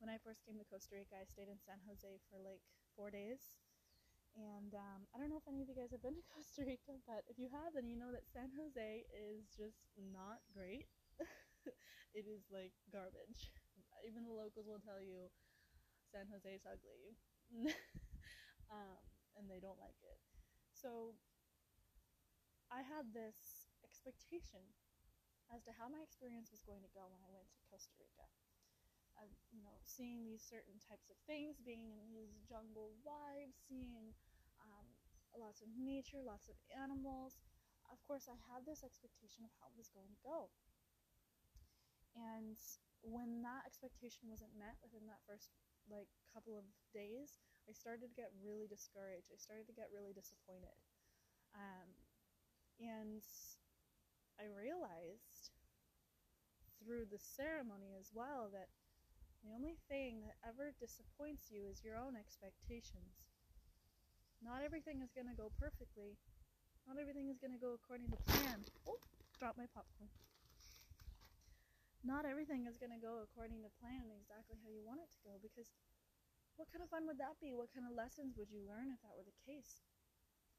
when 0.00 0.10
I 0.12 0.18
first 0.22 0.44
came 0.46 0.58
to 0.60 0.68
Costa 0.68 0.94
Rica, 0.98 1.18
I 1.18 1.26
stayed 1.26 1.50
in 1.50 1.58
San 1.62 1.80
Jose 1.88 2.08
for 2.30 2.38
like 2.42 2.62
four 2.96 3.10
days, 3.10 3.58
And 4.38 4.72
um, 4.76 5.06
I 5.12 5.18
don't 5.20 5.30
know 5.32 5.40
if 5.42 5.48
any 5.50 5.62
of 5.64 5.68
you 5.70 5.76
guys 5.78 5.92
have 5.92 6.04
been 6.04 6.16
to 6.18 6.26
Costa 6.34 6.62
Rica, 6.66 6.96
but 7.08 7.26
if 7.28 7.36
you 7.40 7.50
have, 7.52 7.74
then 7.76 7.88
you 7.90 7.98
know 7.98 8.10
that 8.14 8.28
San 8.30 8.50
Jose 8.56 9.06
is 9.12 9.50
just 9.54 9.82
not 9.98 10.40
great. 10.54 10.88
it 12.18 12.26
is 12.28 12.46
like 12.52 12.74
garbage. 12.92 13.52
Even 14.08 14.24
the 14.28 14.34
locals 14.36 14.68
will 14.70 14.82
tell 14.84 15.02
you 15.02 15.28
San 16.12 16.28
Jose 16.32 16.48
is 16.50 16.64
ugly. 16.68 17.18
um, 18.72 19.02
and 19.36 19.48
they 19.48 19.60
don't 19.60 19.78
like 19.80 19.98
it. 20.04 20.18
So 20.72 21.16
I 22.68 22.84
had 22.84 23.16
this 23.16 23.68
expectation 23.80 24.62
as 25.48 25.64
to 25.64 25.72
how 25.72 25.88
my 25.88 26.04
experience 26.04 26.52
was 26.52 26.60
going 26.64 26.84
to 26.84 26.92
go 26.92 27.08
when 27.08 27.24
I 27.24 27.32
went 27.32 27.48
to 27.48 27.60
Costa 27.72 27.96
Rica. 27.96 28.28
Uh, 29.18 29.26
you 29.50 29.64
know, 29.64 29.74
seeing 29.82 30.22
these 30.22 30.44
certain 30.44 30.78
types 30.78 31.10
of 31.10 31.18
things, 31.26 31.58
being 31.58 31.98
in 31.98 32.14
these 32.14 32.38
jungle 32.46 32.94
vibes, 33.02 33.58
seeing 33.66 34.14
um, 34.62 34.86
lots 35.34 35.58
of 35.58 35.68
nature, 35.74 36.22
lots 36.22 36.46
of 36.46 36.54
animals. 36.70 37.40
Of 37.90 37.98
course, 38.06 38.28
I 38.30 38.36
had 38.52 38.62
this 38.68 38.84
expectation 38.84 39.42
of 39.42 39.50
how 39.58 39.72
it 39.72 39.80
was 39.80 39.90
going 39.90 40.12
to 40.12 40.20
go. 40.22 40.52
And 42.14 42.58
when 43.02 43.42
that 43.42 43.66
expectation 43.66 44.28
wasn't 44.28 44.54
met 44.54 44.78
within 44.84 45.06
that 45.08 45.22
first 45.26 45.50
like 45.88 46.10
couple 46.30 46.54
of 46.54 46.68
days, 46.92 47.40
I 47.68 47.76
started 47.76 48.08
to 48.08 48.16
get 48.16 48.32
really 48.40 48.64
discouraged. 48.64 49.28
I 49.28 49.36
started 49.36 49.68
to 49.68 49.76
get 49.76 49.92
really 49.92 50.16
disappointed. 50.16 50.72
Um, 51.52 51.92
and 52.80 53.20
I 54.40 54.48
realized 54.48 55.52
through 56.80 57.12
the 57.12 57.20
ceremony 57.20 57.92
as 58.00 58.08
well 58.16 58.48
that 58.56 58.72
the 59.44 59.52
only 59.52 59.76
thing 59.92 60.24
that 60.24 60.40
ever 60.40 60.72
disappoints 60.80 61.52
you 61.52 61.68
is 61.68 61.84
your 61.84 62.00
own 62.00 62.16
expectations. 62.16 63.28
Not 64.40 64.64
everything 64.64 65.04
is 65.04 65.12
going 65.12 65.28
to 65.28 65.36
go 65.36 65.52
perfectly. 65.60 66.16
Not 66.88 66.96
everything 66.96 67.28
is 67.28 67.36
going 67.36 67.52
to 67.52 67.60
go 67.60 67.76
according 67.76 68.08
to 68.14 68.18
plan. 68.32 68.64
Oh, 68.88 69.02
drop 69.36 69.60
my 69.60 69.68
popcorn. 69.76 70.08
Not 72.06 72.24
everything 72.24 72.64
is 72.64 72.78
going 72.78 72.94
to 72.94 73.02
go 73.02 73.20
according 73.20 73.60
to 73.66 73.70
plan 73.82 74.08
exactly 74.14 74.56
how 74.62 74.70
you 74.70 74.80
want 74.86 75.02
it 75.02 75.10
to 75.12 75.20
go 75.26 75.36
because 75.42 75.68
what 76.58 76.66
kind 76.74 76.82
of 76.82 76.90
fun 76.90 77.06
would 77.06 77.22
that 77.22 77.38
be? 77.38 77.54
What 77.54 77.70
kind 77.70 77.86
of 77.86 77.94
lessons 77.94 78.34
would 78.34 78.50
you 78.50 78.66
learn 78.66 78.90
if 78.90 78.98
that 79.06 79.14
were 79.14 79.22
the 79.22 79.42
case? 79.46 79.86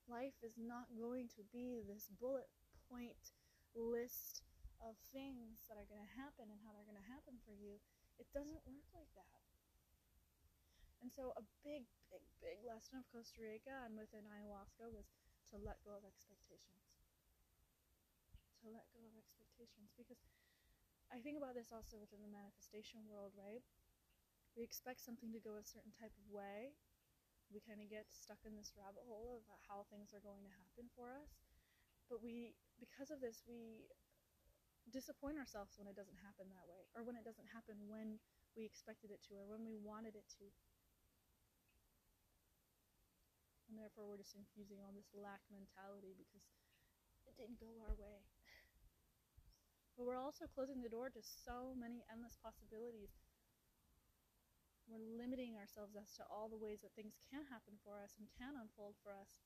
Life 0.08 0.40
is 0.40 0.56
not 0.56 0.88
going 0.96 1.28
to 1.36 1.44
be 1.52 1.84
this 1.84 2.08
bullet 2.18 2.48
point 2.88 3.36
list 3.76 4.48
of 4.80 4.96
things 5.12 5.68
that 5.68 5.76
are 5.76 5.86
going 5.92 6.02
to 6.02 6.16
happen 6.16 6.48
and 6.48 6.58
how 6.64 6.72
they're 6.72 6.88
going 6.88 6.98
to 6.98 7.12
happen 7.12 7.36
for 7.44 7.52
you. 7.52 7.84
It 8.16 8.32
doesn't 8.32 8.64
work 8.64 8.88
like 8.96 9.12
that. 9.20 9.44
And 11.04 11.12
so, 11.12 11.32
a 11.40 11.44
big, 11.64 11.88
big, 12.12 12.24
big 12.44 12.60
lesson 12.68 13.00
of 13.00 13.08
Costa 13.08 13.40
Rica 13.40 13.72
and 13.88 13.96
within 13.96 14.28
ayahuasca 14.28 14.92
was 14.92 15.08
to 15.52 15.56
let 15.60 15.80
go 15.84 15.96
of 15.96 16.04
expectations. 16.04 16.84
To 18.64 18.72
let 18.72 18.88
go 18.92 19.04
of 19.04 19.16
expectations. 19.16 19.96
Because 19.96 20.20
I 21.12 21.24
think 21.24 21.40
about 21.40 21.56
this 21.56 21.72
also 21.72 21.96
within 22.00 22.20
the 22.20 22.32
manifestation 22.32 23.08
world, 23.08 23.32
right? 23.40 23.64
We 24.58 24.64
expect 24.66 25.02
something 25.02 25.32
to 25.34 25.42
go 25.42 25.58
a 25.58 25.66
certain 25.66 25.94
type 25.96 26.14
of 26.14 26.26
way. 26.30 26.74
We 27.50 27.62
kind 27.66 27.82
of 27.82 27.90
get 27.90 28.06
stuck 28.14 28.42
in 28.46 28.54
this 28.54 28.74
rabbit 28.78 29.06
hole 29.10 29.42
of 29.50 29.60
how 29.66 29.90
things 29.90 30.14
are 30.14 30.22
going 30.22 30.46
to 30.46 30.54
happen 30.54 30.90
for 30.94 31.10
us. 31.18 31.34
But 32.10 32.22
we, 32.22 32.58
because 32.82 33.10
of 33.10 33.22
this, 33.22 33.46
we 33.46 33.90
disappoint 34.90 35.38
ourselves 35.38 35.78
when 35.78 35.86
it 35.86 35.98
doesn't 35.98 36.18
happen 36.26 36.50
that 36.50 36.66
way, 36.66 36.86
or 36.98 37.06
when 37.06 37.18
it 37.18 37.26
doesn't 37.26 37.50
happen 37.54 37.78
when 37.86 38.18
we 38.58 38.66
expected 38.66 39.14
it 39.14 39.22
to, 39.30 39.38
or 39.38 39.46
when 39.46 39.66
we 39.66 39.78
wanted 39.78 40.18
it 40.18 40.26
to. 40.42 40.46
And 43.70 43.78
therefore, 43.78 44.10
we're 44.10 44.18
just 44.22 44.34
infusing 44.34 44.82
all 44.82 44.94
this 44.98 45.14
lack 45.14 45.46
mentality 45.54 46.18
because 46.18 46.42
it 47.30 47.38
didn't 47.38 47.62
go 47.62 47.70
our 47.86 47.94
way. 47.94 48.26
But 49.94 50.08
we're 50.08 50.18
also 50.18 50.48
closing 50.48 50.80
the 50.80 50.88
door 50.88 51.12
to 51.12 51.20
so 51.20 51.76
many 51.76 52.08
endless 52.08 52.40
possibilities. 52.40 53.12
We're 54.90 55.22
limiting 55.22 55.54
ourselves 55.54 55.94
as 55.94 56.10
to 56.18 56.26
all 56.26 56.50
the 56.50 56.58
ways 56.58 56.82
that 56.82 56.98
things 56.98 57.14
can 57.30 57.46
happen 57.46 57.78
for 57.86 58.02
us 58.02 58.18
and 58.18 58.26
can 58.34 58.58
unfold 58.58 58.98
for 59.06 59.14
us. 59.14 59.38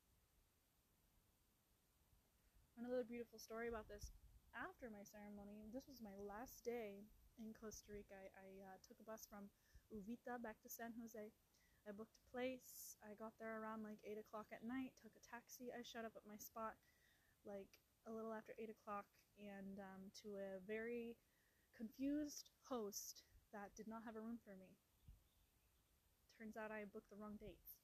Another 2.80 3.04
beautiful 3.04 3.44
story 3.44 3.68
about 3.68 3.92
this 3.92 4.16
after 4.56 4.88
my 4.88 5.04
ceremony, 5.04 5.68
this 5.76 5.84
was 5.92 6.00
my 6.00 6.16
last 6.16 6.64
day 6.64 7.04
in 7.36 7.52
Costa 7.52 7.92
Rica. 7.92 8.16
I, 8.16 8.32
I 8.40 8.50
uh, 8.72 8.78
took 8.88 9.04
a 9.04 9.06
bus 9.06 9.28
from 9.28 9.52
Uvita 9.92 10.40
back 10.40 10.64
to 10.64 10.72
San 10.72 10.96
Jose. 10.96 11.36
I 11.84 11.92
booked 11.92 12.16
a 12.16 12.32
place. 12.32 12.96
I 13.04 13.12
got 13.20 13.36
there 13.36 13.60
around 13.60 13.84
like 13.84 14.00
8 14.00 14.16
o'clock 14.24 14.48
at 14.56 14.64
night, 14.64 14.96
took 15.04 15.12
a 15.20 15.28
taxi. 15.28 15.76
I 15.76 15.84
showed 15.84 16.08
up 16.08 16.16
at 16.16 16.24
my 16.24 16.40
spot 16.40 16.80
like 17.44 17.68
a 18.08 18.16
little 18.16 18.32
after 18.32 18.56
8 18.56 18.72
o'clock 18.72 19.12
and 19.36 19.76
um, 19.84 20.08
to 20.24 20.40
a 20.40 20.64
very 20.64 21.20
confused 21.76 22.48
host 22.70 23.28
that 23.52 23.76
did 23.76 23.92
not 23.92 24.08
have 24.08 24.16
a 24.16 24.24
room 24.24 24.40
for 24.40 24.56
me. 24.56 24.72
Turns 26.38 26.58
out 26.58 26.74
I 26.74 26.90
booked 26.90 27.14
the 27.14 27.20
wrong 27.20 27.38
dates. 27.38 27.78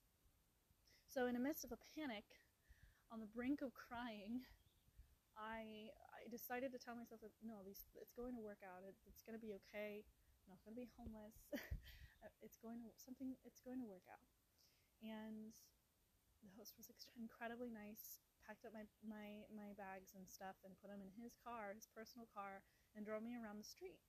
So, 1.05 1.25
in 1.25 1.33
the 1.33 1.41
midst 1.41 1.65
of 1.65 1.71
a 1.73 1.81
panic, 1.93 2.25
on 3.09 3.21
the 3.21 3.29
brink 3.29 3.61
of 3.61 3.73
crying, 3.73 4.45
I 5.37 5.89
I 6.13 6.27
decided 6.29 6.75
to 6.75 6.79
tell 6.81 6.93
myself 6.93 7.21
that 7.21 7.33
no, 7.41 7.65
it's 7.65 8.13
going 8.13 8.35
to 8.35 8.43
work 8.43 8.61
out. 8.61 8.85
It, 8.85 8.97
it's 9.07 9.23
going 9.25 9.37
to 9.37 9.41
be 9.41 9.55
okay. 9.65 10.05
I'm 10.45 10.53
not 10.53 10.61
going 10.65 10.75
to 10.75 10.81
be 10.81 10.89
homeless. 10.97 11.37
it's 12.45 12.59
going 12.59 12.81
to 12.85 12.89
something. 12.99 13.37
It's 13.45 13.61
going 13.61 13.79
to 13.79 13.87
work 13.87 14.05
out. 14.09 14.21
And 14.99 15.55
the 16.43 16.51
host 16.59 16.75
was 16.75 16.91
incredibly 17.15 17.71
nice. 17.71 18.19
Packed 18.45 18.65
up 18.65 18.73
my 18.73 18.85
my 19.05 19.45
my 19.53 19.71
bags 19.77 20.17
and 20.17 20.25
stuff 20.25 20.57
and 20.65 20.73
put 20.81 20.89
them 20.89 21.05
in 21.05 21.13
his 21.15 21.37
car, 21.37 21.73
his 21.77 21.85
personal 21.85 22.25
car, 22.33 22.65
and 22.97 23.05
drove 23.05 23.21
me 23.21 23.37
around 23.37 23.61
the 23.61 23.67
street. 23.67 24.01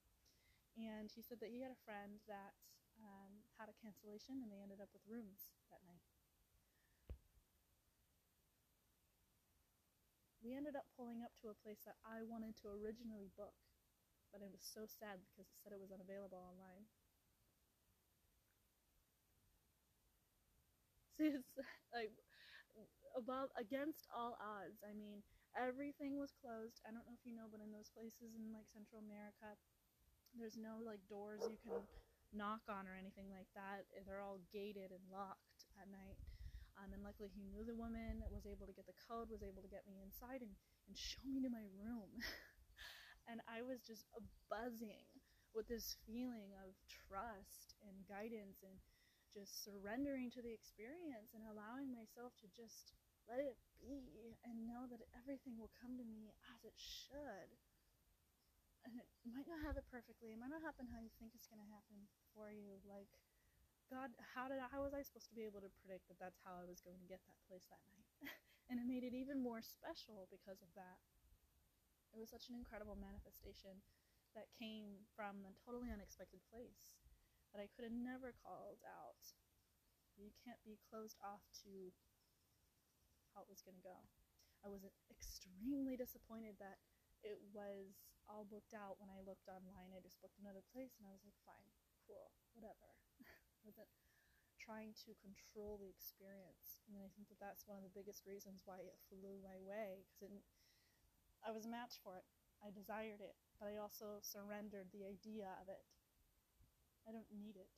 And 0.81 1.13
he 1.13 1.21
said 1.21 1.39
that 1.45 1.53
he 1.53 1.61
had 1.61 1.75
a 1.75 1.85
friend 1.85 2.25
that 2.25 2.57
um, 3.03 3.40
had 3.61 3.69
a 3.69 3.77
cancellation, 3.85 4.41
and 4.41 4.49
they 4.51 4.65
ended 4.65 4.81
up 4.81 4.89
with 4.97 5.05
rooms 5.05 5.53
that 5.71 5.85
night. 5.85 6.03
we 10.43 10.57
ended 10.57 10.75
up 10.77 10.89
pulling 10.97 11.23
up 11.23 11.33
to 11.41 11.49
a 11.53 11.61
place 11.63 11.81
that 11.85 11.97
I 12.05 12.25
wanted 12.25 12.57
to 12.65 12.73
originally 12.73 13.29
book, 13.37 13.55
but 14.33 14.43
it 14.43 14.51
was 14.51 14.65
so 14.65 14.85
sad 14.89 15.21
because 15.21 15.49
it 15.49 15.59
said 15.63 15.73
it 15.73 15.81
was 15.81 15.93
unavailable 15.93 16.41
online. 16.41 16.89
See, 21.19 21.31
it's 21.37 21.53
like 21.93 22.13
above 23.17 23.51
against 23.59 24.07
all 24.15 24.39
odds. 24.41 24.81
I 24.87 24.95
mean, 24.95 25.23
everything 25.59 26.19
was 26.19 26.33
closed. 26.41 26.81
I 26.87 26.91
don't 26.95 27.05
know 27.07 27.17
if 27.17 27.25
you 27.27 27.35
know, 27.35 27.51
but 27.51 27.61
in 27.63 27.71
those 27.75 27.91
places 27.93 28.35
in 28.37 28.55
like 28.55 28.71
Central 28.71 29.03
America, 29.03 29.59
there's 30.39 30.59
no 30.59 30.81
like 30.85 31.03
doors 31.11 31.43
you 31.47 31.59
can 31.65 31.83
knock 32.33 32.63
on 32.71 32.87
or 32.87 32.95
anything 32.95 33.29
like 33.31 33.51
that. 33.55 33.87
They're 34.07 34.23
all 34.23 34.43
gated 34.55 34.95
and 34.95 35.03
locked 35.11 35.67
at 35.79 35.91
night. 35.91 36.19
Um, 36.79 36.95
and 36.97 37.03
luckily, 37.05 37.29
he 37.29 37.45
knew 37.45 37.67
the 37.67 37.77
woman, 37.77 38.25
was 38.33 38.49
able 38.49 38.65
to 38.65 38.73
get 38.73 38.89
the 38.89 38.97
code, 38.97 39.29
was 39.29 39.45
able 39.45 39.61
to 39.61 39.69
get 39.69 39.85
me 39.85 40.01
inside 40.01 40.41
and, 40.41 40.55
and 40.89 40.95
show 40.97 41.27
me 41.29 41.43
to 41.45 41.53
my 41.53 41.67
room. 41.77 42.09
and 43.29 43.45
I 43.45 43.61
was 43.61 43.85
just 43.85 44.07
buzzing 44.49 45.05
with 45.53 45.67
this 45.67 45.99
feeling 46.07 46.55
of 46.63 46.73
trust 46.89 47.75
and 47.85 48.07
guidance 48.07 48.63
and 48.63 48.79
just 49.35 49.63
surrendering 49.63 50.31
to 50.35 50.43
the 50.43 50.55
experience 50.55 51.35
and 51.35 51.43
allowing 51.47 51.91
myself 51.91 52.35
to 52.43 52.47
just 52.55 52.95
let 53.31 53.39
it 53.39 53.59
be 53.79 54.35
and 54.43 54.67
know 54.67 54.91
that 54.91 55.07
everything 55.15 55.55
will 55.55 55.71
come 55.79 55.95
to 55.95 56.07
me 56.07 56.35
as 56.51 56.61
it 56.67 56.75
should. 56.75 57.51
It 58.89 59.33
might 59.37 59.45
not 59.45 59.61
have 59.61 59.77
it 59.77 59.85
perfectly, 59.93 60.33
it 60.33 60.41
might 60.41 60.53
not 60.53 60.65
happen 60.65 60.89
how 60.89 61.01
you 61.01 61.13
think 61.21 61.37
it's 61.37 61.51
going 61.51 61.61
to 61.61 61.69
happen 61.69 62.09
for 62.33 62.49
you. 62.49 62.81
Like, 62.89 63.13
God, 63.93 64.15
how 64.33 64.49
did 64.49 64.63
I, 64.63 64.71
how 64.73 64.87
was 64.87 64.97
I 64.97 65.05
supposed 65.05 65.29
to 65.29 65.37
be 65.37 65.45
able 65.45 65.61
to 65.61 65.73
predict 65.83 66.09
that 66.09 66.17
that's 66.17 66.41
how 66.41 66.57
I 66.57 66.65
was 66.65 66.81
going 66.81 66.97
to 67.03 67.11
get 67.11 67.21
that 67.29 67.41
place 67.45 67.69
that 67.69 67.83
night? 67.91 68.09
and 68.73 68.81
it 68.81 68.89
made 68.89 69.05
it 69.05 69.13
even 69.13 69.43
more 69.43 69.61
special 69.61 70.31
because 70.33 70.65
of 70.65 70.71
that. 70.79 71.03
It 72.15 72.19
was 72.19 72.33
such 72.33 72.49
an 72.49 72.57
incredible 72.59 72.97
manifestation 72.97 73.85
that 74.35 74.51
came 74.57 75.07
from 75.15 75.43
a 75.47 75.53
totally 75.67 75.91
unexpected 75.91 76.41
place 76.49 76.99
that 77.51 77.61
I 77.61 77.71
could 77.71 77.87
have 77.87 77.95
never 77.95 78.35
called 78.41 78.83
out. 78.87 79.21
You 80.15 80.31
can't 80.43 80.63
be 80.63 80.79
closed 80.91 81.19
off 81.23 81.43
to 81.67 81.91
how 83.35 83.43
it 83.47 83.51
was 83.51 83.63
going 83.63 83.79
to 83.79 83.87
go. 83.87 83.99
I 84.63 84.69
was 84.69 84.87
extremely 85.11 85.97
disappointed 85.97 86.59
that 86.63 86.79
it 87.25 87.39
was 87.55 87.97
all 88.31 88.47
booked 88.47 88.73
out 88.77 88.97
when 89.03 89.11
I 89.11 89.21
looked 89.27 89.49
online. 89.51 89.93
I 89.95 90.01
just 90.05 90.21
booked 90.23 90.39
another 90.41 90.63
place 90.73 90.95
and 90.99 91.07
I 91.09 91.13
was 91.15 91.23
like, 91.27 91.37
fine, 91.47 91.71
cool, 92.07 92.31
whatever 92.55 92.89
wasn't 93.67 93.91
trying 94.61 94.95
to 95.07 95.13
control 95.23 95.79
the 95.81 95.91
experience. 95.91 96.83
I 96.87 96.95
mean, 96.95 97.05
I 97.07 97.13
think 97.17 97.29
that 97.33 97.41
that's 97.43 97.67
one 97.67 97.79
of 97.81 97.85
the 97.87 97.95
biggest 97.97 98.25
reasons 98.29 98.63
why 98.67 98.81
it 98.85 98.97
flew 99.11 99.41
my 99.43 99.59
way 99.65 100.05
because 100.15 100.33
I 101.45 101.51
was 101.51 101.67
a 101.67 101.69
match 101.69 102.01
for 102.03 102.17
it. 102.17 102.25
I 102.65 102.71
desired 102.71 103.21
it, 103.21 103.37
but 103.59 103.67
I 103.69 103.77
also 103.77 104.21
surrendered 104.23 104.89
the 104.93 105.05
idea 105.05 105.49
of 105.61 105.69
it. 105.69 105.85
I 107.07 107.13
don't 107.13 107.31
need 107.33 107.57
it. 107.57 107.69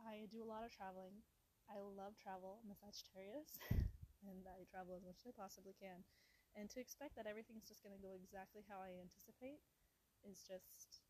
I 0.00 0.17
do 0.28 0.44
a 0.44 0.48
lot 0.48 0.64
of 0.64 0.70
traveling. 0.70 1.24
I 1.68 1.80
love 1.80 2.16
travel. 2.20 2.60
I'm 2.60 2.72
a 2.72 2.78
Sagittarius, 2.78 3.56
and 4.28 4.44
I 4.44 4.64
travel 4.68 4.96
as 4.96 5.04
much 5.04 5.20
as 5.24 5.32
I 5.32 5.34
possibly 5.36 5.76
can. 5.76 6.04
And 6.56 6.68
to 6.72 6.80
expect 6.80 7.16
that 7.16 7.28
everything's 7.28 7.68
just 7.68 7.84
going 7.84 7.96
to 7.96 8.00
go 8.00 8.16
exactly 8.16 8.64
how 8.68 8.80
I 8.80 8.96
anticipate 9.00 9.60
is 10.24 10.44
just, 10.44 11.04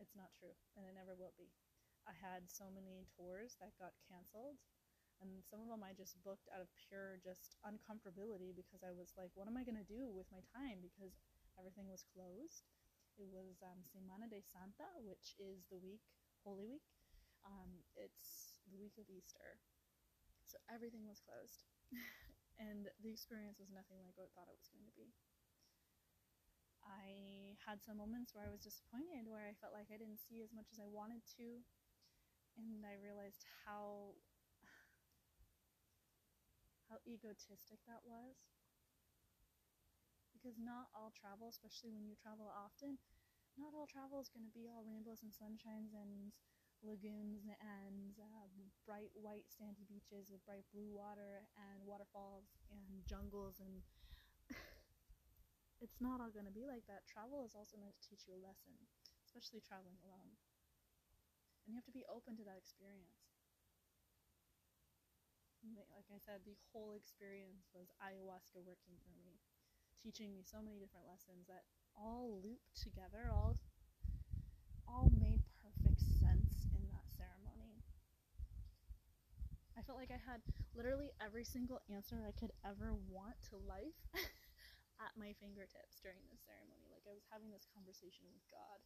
it's 0.00 0.16
not 0.16 0.32
true, 0.36 0.56
and 0.76 0.84
it 0.84 0.96
never 0.96 1.16
will 1.16 1.36
be. 1.36 1.52
I 2.08 2.16
had 2.16 2.48
so 2.48 2.68
many 2.72 3.04
tours 3.16 3.56
that 3.60 3.76
got 3.76 3.96
canceled, 4.08 4.60
and 5.20 5.44
some 5.44 5.60
of 5.60 5.68
them 5.68 5.84
I 5.84 5.92
just 5.92 6.16
booked 6.24 6.48
out 6.52 6.64
of 6.64 6.72
pure 6.88 7.20
just 7.20 7.56
uncomfortability 7.64 8.56
because 8.56 8.80
I 8.80 8.92
was 8.96 9.12
like, 9.16 9.32
what 9.36 9.48
am 9.48 9.60
I 9.60 9.64
going 9.64 9.80
to 9.80 9.86
do 9.86 10.08
with 10.08 10.28
my 10.32 10.40
time? 10.56 10.80
Because 10.80 11.12
everything 11.60 11.88
was 11.88 12.04
closed. 12.12 12.64
It 13.20 13.28
was 13.28 13.60
um, 13.60 13.84
Semana 13.84 14.28
de 14.32 14.40
Santa, 14.40 14.88
which 15.04 15.36
is 15.36 15.68
the 15.68 15.76
week, 15.76 16.00
Holy 16.44 16.64
Week. 16.64 16.88
Um, 17.44 17.84
it's 17.96 18.60
the 18.68 18.78
week 18.78 18.96
of 19.00 19.08
Easter. 19.08 19.60
So 20.44 20.58
everything 20.68 21.06
was 21.06 21.22
closed. 21.22 21.64
and 22.60 22.90
the 23.00 23.12
experience 23.12 23.56
was 23.56 23.72
nothing 23.72 24.02
like 24.04 24.16
what 24.18 24.28
I 24.28 24.32
thought 24.36 24.50
it 24.50 24.60
was 24.60 24.72
going 24.72 24.84
to 24.84 24.96
be. 24.98 25.08
I 26.84 27.56
had 27.64 27.84
some 27.84 28.00
moments 28.00 28.32
where 28.32 28.48
I 28.48 28.52
was 28.52 28.64
disappointed, 28.64 29.28
where 29.28 29.44
I 29.44 29.56
felt 29.60 29.76
like 29.76 29.92
I 29.92 30.00
didn't 30.00 30.20
see 30.20 30.40
as 30.40 30.50
much 30.50 30.72
as 30.72 30.80
I 30.80 30.88
wanted 30.88 31.22
to, 31.38 31.60
and 32.56 32.82
I 32.82 32.98
realized 32.98 33.44
how 33.64 34.16
how 36.88 36.98
egotistic 37.06 37.78
that 37.86 38.02
was. 38.02 38.36
Because 40.32 40.56
not 40.56 40.88
all 40.96 41.12
travel, 41.12 41.52
especially 41.52 41.92
when 41.92 42.08
you 42.08 42.16
travel 42.16 42.48
often, 42.48 42.96
not 43.60 43.76
all 43.76 43.84
travel 43.84 44.24
is 44.24 44.32
going 44.32 44.48
to 44.48 44.56
be 44.56 44.72
all 44.72 44.88
rainbows 44.88 45.20
and 45.20 45.36
sunshines 45.36 45.92
and 45.92 46.32
lagoons 46.82 47.44
and 47.60 48.16
uh, 48.18 48.48
bright 48.86 49.12
white 49.14 49.46
sandy 49.52 49.84
beaches 49.88 50.30
with 50.32 50.44
bright 50.48 50.64
blue 50.72 50.88
water 50.90 51.44
and 51.56 51.84
waterfalls 51.84 52.48
and 52.72 53.04
jungles 53.06 53.60
and 53.60 53.84
it's 55.84 56.00
not 56.00 56.20
all 56.20 56.30
going 56.32 56.46
to 56.48 56.52
be 56.54 56.66
like 56.66 56.86
that. 56.86 57.06
Travel 57.08 57.44
is 57.44 57.54
also 57.56 57.76
meant 57.80 57.96
to 57.96 58.04
teach 58.08 58.24
you 58.28 58.34
a 58.36 58.40
lesson 58.40 58.76
especially 59.30 59.62
traveling 59.62 59.94
alone. 60.02 60.34
And 61.64 61.70
you 61.70 61.78
have 61.78 61.86
to 61.86 61.94
be 61.94 62.02
open 62.10 62.34
to 62.36 62.44
that 62.44 62.58
experience. 62.58 63.30
Like 65.94 66.08
I 66.10 66.18
said, 66.18 66.42
the 66.42 66.56
whole 66.72 66.96
experience 66.96 67.68
was 67.76 67.92
ayahuasca 68.02 68.58
working 68.64 68.96
for 69.04 69.12
me, 69.20 69.38
teaching 70.00 70.32
me 70.32 70.42
so 70.42 70.58
many 70.64 70.80
different 70.80 71.06
lessons 71.06 71.46
that 71.46 71.68
all 71.94 72.40
looped 72.42 72.74
together, 72.80 73.28
all 73.30 75.10
made 75.20 75.42
perfect 75.62 76.00
sense 76.00 76.66
in 76.74 76.82
that 76.90 77.06
ceremony. 77.14 77.84
I 79.76 79.79
felt 79.90 80.06
like 80.06 80.14
I 80.14 80.22
had 80.22 80.38
literally 80.78 81.10
every 81.18 81.42
single 81.42 81.82
answer 81.90 82.22
I 82.22 82.30
could 82.38 82.54
ever 82.62 82.94
want 83.10 83.34
to 83.50 83.58
life 83.66 83.98
at 85.02 85.10
my 85.18 85.34
fingertips 85.42 85.98
during 85.98 86.22
this 86.30 86.46
ceremony. 86.46 86.86
Like 86.94 87.10
I 87.10 87.18
was 87.18 87.26
having 87.26 87.50
this 87.50 87.66
conversation 87.74 88.30
with 88.30 88.46
God. 88.54 88.78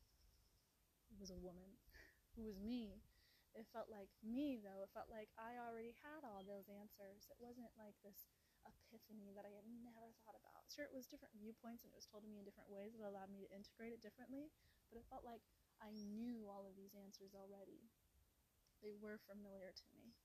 It 1.12 1.21
was 1.21 1.29
a 1.29 1.37
woman. 1.37 1.77
Who 2.40 2.49
was 2.49 2.57
me. 2.57 3.05
It 3.53 3.69
felt 3.69 3.93
like 3.93 4.09
me 4.25 4.57
though. 4.57 4.81
It 4.81 4.97
felt 4.97 5.12
like 5.12 5.29
i 5.37 5.61
already 5.61 5.93
had 6.01 6.25
all 6.25 6.40
those 6.40 6.73
answers. 6.73 7.29
It 7.29 7.37
wasn't 7.37 7.69
like 7.77 8.01
this 8.01 8.25
epiphany 8.64 9.37
that 9.37 9.45
i 9.45 9.53
had 9.53 9.69
never 9.85 10.09
thought 10.25 10.40
about. 10.40 10.64
Sure 10.73 10.88
it 10.88 10.97
was 10.97 11.05
different 11.05 11.37
viewpoints 11.37 11.85
and 11.85 11.93
it 11.93 12.01
was 12.01 12.09
told 12.09 12.25
to 12.25 12.33
me 12.33 12.40
in 12.40 12.49
different 12.49 12.73
ways 12.73 12.97
that 12.97 13.05
allowed 13.05 13.29
me 13.29 13.45
to 13.45 13.53
integrate 13.53 13.93
it 13.93 14.01
differently 14.01 14.49
but 14.88 14.97
it 14.97 15.05
felt 15.12 15.21
like 15.21 15.45
i 15.85 15.93
knew 15.93 16.49
all 16.49 16.64
of 16.64 16.73
these 16.81 16.97
answers 16.97 17.37
already. 17.37 17.93
They 18.81 18.97
were 18.97 19.21
familiar 19.29 19.69
to 19.69 19.87
me 19.93 20.17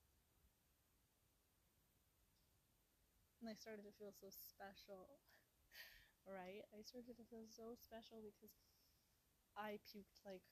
and 3.40 3.48
i 3.50 3.56
started 3.56 3.84
to 3.84 3.94
feel 3.96 4.12
so 4.12 4.28
special 4.30 5.20
right 6.28 6.64
i 6.76 6.84
started 6.84 7.16
to 7.16 7.26
feel 7.28 7.48
so 7.48 7.74
special 7.80 8.20
because 8.22 8.54
i 9.58 9.80
puked 9.90 10.20
like 10.28 10.44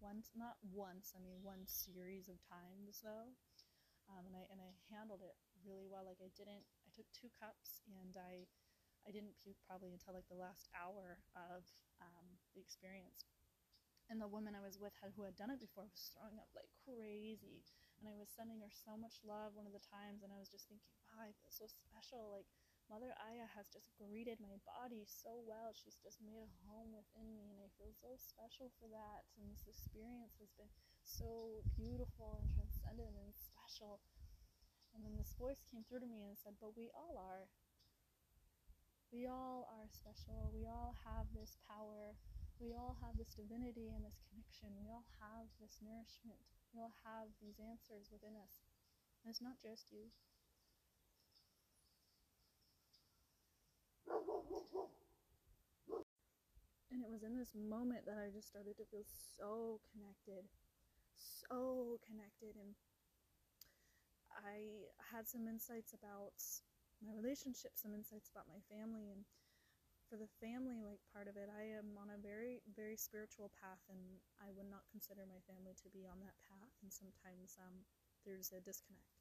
once, 0.00 0.32
not 0.32 0.56
once, 0.64 1.12
I 1.12 1.20
mean 1.20 1.44
one 1.44 1.68
series 1.68 2.32
of 2.32 2.40
times 2.48 3.04
though. 3.04 3.36
Um, 4.08 4.26
and 4.26 4.34
I 4.34 4.48
and 4.50 4.58
I 4.58 4.72
handled 4.90 5.22
it 5.22 5.36
really 5.62 5.86
well. 5.86 6.08
Like 6.08 6.18
I 6.24 6.32
didn't, 6.34 6.64
I 6.82 6.90
took 6.90 7.06
two 7.12 7.30
cups 7.36 7.84
and 7.86 8.16
I, 8.16 8.48
I 9.06 9.12
didn't 9.14 9.38
puke 9.38 9.60
probably 9.68 9.92
until 9.94 10.16
like 10.16 10.26
the 10.26 10.40
last 10.40 10.66
hour 10.74 11.20
of 11.36 11.62
um, 12.02 12.26
the 12.56 12.64
experience. 12.64 13.28
And 14.10 14.18
the 14.18 14.26
woman 14.26 14.58
I 14.58 14.64
was 14.66 14.74
with 14.74 14.90
had, 14.98 15.14
who 15.14 15.22
had 15.22 15.38
done 15.38 15.54
it 15.54 15.62
before 15.62 15.86
was 15.86 16.10
throwing 16.10 16.42
up 16.42 16.50
like 16.50 16.66
crazy, 16.82 17.62
and 18.02 18.10
I 18.10 18.18
was 18.18 18.26
sending 18.34 18.58
her 18.58 18.72
so 18.72 18.98
much 18.98 19.22
love 19.22 19.54
one 19.54 19.70
of 19.70 19.76
the 19.76 19.86
times, 19.86 20.26
and 20.26 20.34
I 20.34 20.40
was 20.42 20.50
just 20.50 20.66
thinking, 20.66 20.90
I 21.20 21.36
so 21.52 21.68
special. 21.68 22.32
Like 22.32 22.48
Mother 22.88 23.12
Aya 23.20 23.46
has 23.54 23.68
just 23.68 23.92
greeted 24.00 24.40
my 24.40 24.56
body 24.64 25.04
so 25.04 25.44
well. 25.44 25.70
She's 25.76 26.00
just 26.00 26.18
made 26.24 26.40
a 26.40 26.50
home 26.66 26.96
within 26.96 27.30
me, 27.36 27.52
and 27.52 27.60
I 27.60 27.68
feel 27.76 27.92
so 27.92 28.16
special 28.16 28.72
for 28.80 28.88
that. 28.88 29.28
And 29.36 29.46
this 29.52 29.68
experience 29.68 30.40
has 30.40 30.50
been 30.56 30.72
so 31.04 31.60
beautiful 31.76 32.40
and 32.40 32.48
transcendent 32.50 33.14
and 33.14 33.30
special. 33.36 34.00
And 34.96 35.04
then 35.06 35.14
this 35.14 35.36
voice 35.38 35.62
came 35.70 35.86
through 35.86 36.02
to 36.02 36.10
me 36.10 36.26
and 36.26 36.34
said, 36.34 36.58
But 36.58 36.74
we 36.74 36.90
all 36.90 37.14
are. 37.20 37.46
We 39.12 39.26
all 39.28 39.70
are 39.70 39.86
special. 39.92 40.50
We 40.50 40.66
all 40.66 40.96
have 41.06 41.30
this 41.30 41.60
power. 41.70 42.18
We 42.58 42.74
all 42.74 42.98
have 43.02 43.14
this 43.14 43.34
divinity 43.38 43.94
and 43.94 44.02
this 44.02 44.18
connection. 44.30 44.74
We 44.82 44.90
all 44.90 45.06
have 45.22 45.46
this 45.62 45.78
nourishment. 45.78 46.42
We 46.74 46.82
all 46.82 46.94
have 47.06 47.30
these 47.38 47.58
answers 47.62 48.10
within 48.10 48.34
us. 48.34 48.66
And 49.22 49.30
it's 49.30 49.42
not 49.42 49.58
just 49.62 49.90
you. 49.94 50.10
And 56.90 57.06
it 57.06 57.10
was 57.10 57.22
in 57.22 57.38
this 57.38 57.54
moment 57.54 58.02
that 58.10 58.18
I 58.18 58.34
just 58.34 58.50
started 58.50 58.74
to 58.82 58.84
feel 58.90 59.06
so 59.06 59.78
connected, 59.94 60.50
so 61.14 62.02
connected. 62.02 62.58
And 62.58 62.74
I 64.34 64.90
had 64.98 65.30
some 65.30 65.46
insights 65.46 65.94
about 65.94 66.34
my 66.98 67.14
relationship, 67.14 67.78
some 67.78 67.94
insights 67.94 68.26
about 68.34 68.50
my 68.50 68.58
family. 68.66 69.14
And 69.14 69.22
for 70.10 70.18
the 70.18 70.26
family, 70.42 70.82
like 70.82 70.98
part 71.14 71.30
of 71.30 71.38
it, 71.38 71.46
I 71.46 71.78
am 71.78 71.94
on 71.94 72.10
a 72.10 72.18
very, 72.18 72.66
very 72.74 72.98
spiritual 72.98 73.54
path, 73.54 73.78
and 73.86 74.18
I 74.42 74.50
would 74.50 74.66
not 74.66 74.82
consider 74.90 75.22
my 75.30 75.38
family 75.46 75.78
to 75.86 75.88
be 75.94 76.02
on 76.10 76.18
that 76.26 76.34
path. 76.50 76.74
And 76.82 76.90
sometimes 76.90 77.54
um, 77.62 77.86
there's 78.26 78.50
a 78.50 78.58
disconnect. 78.58 79.19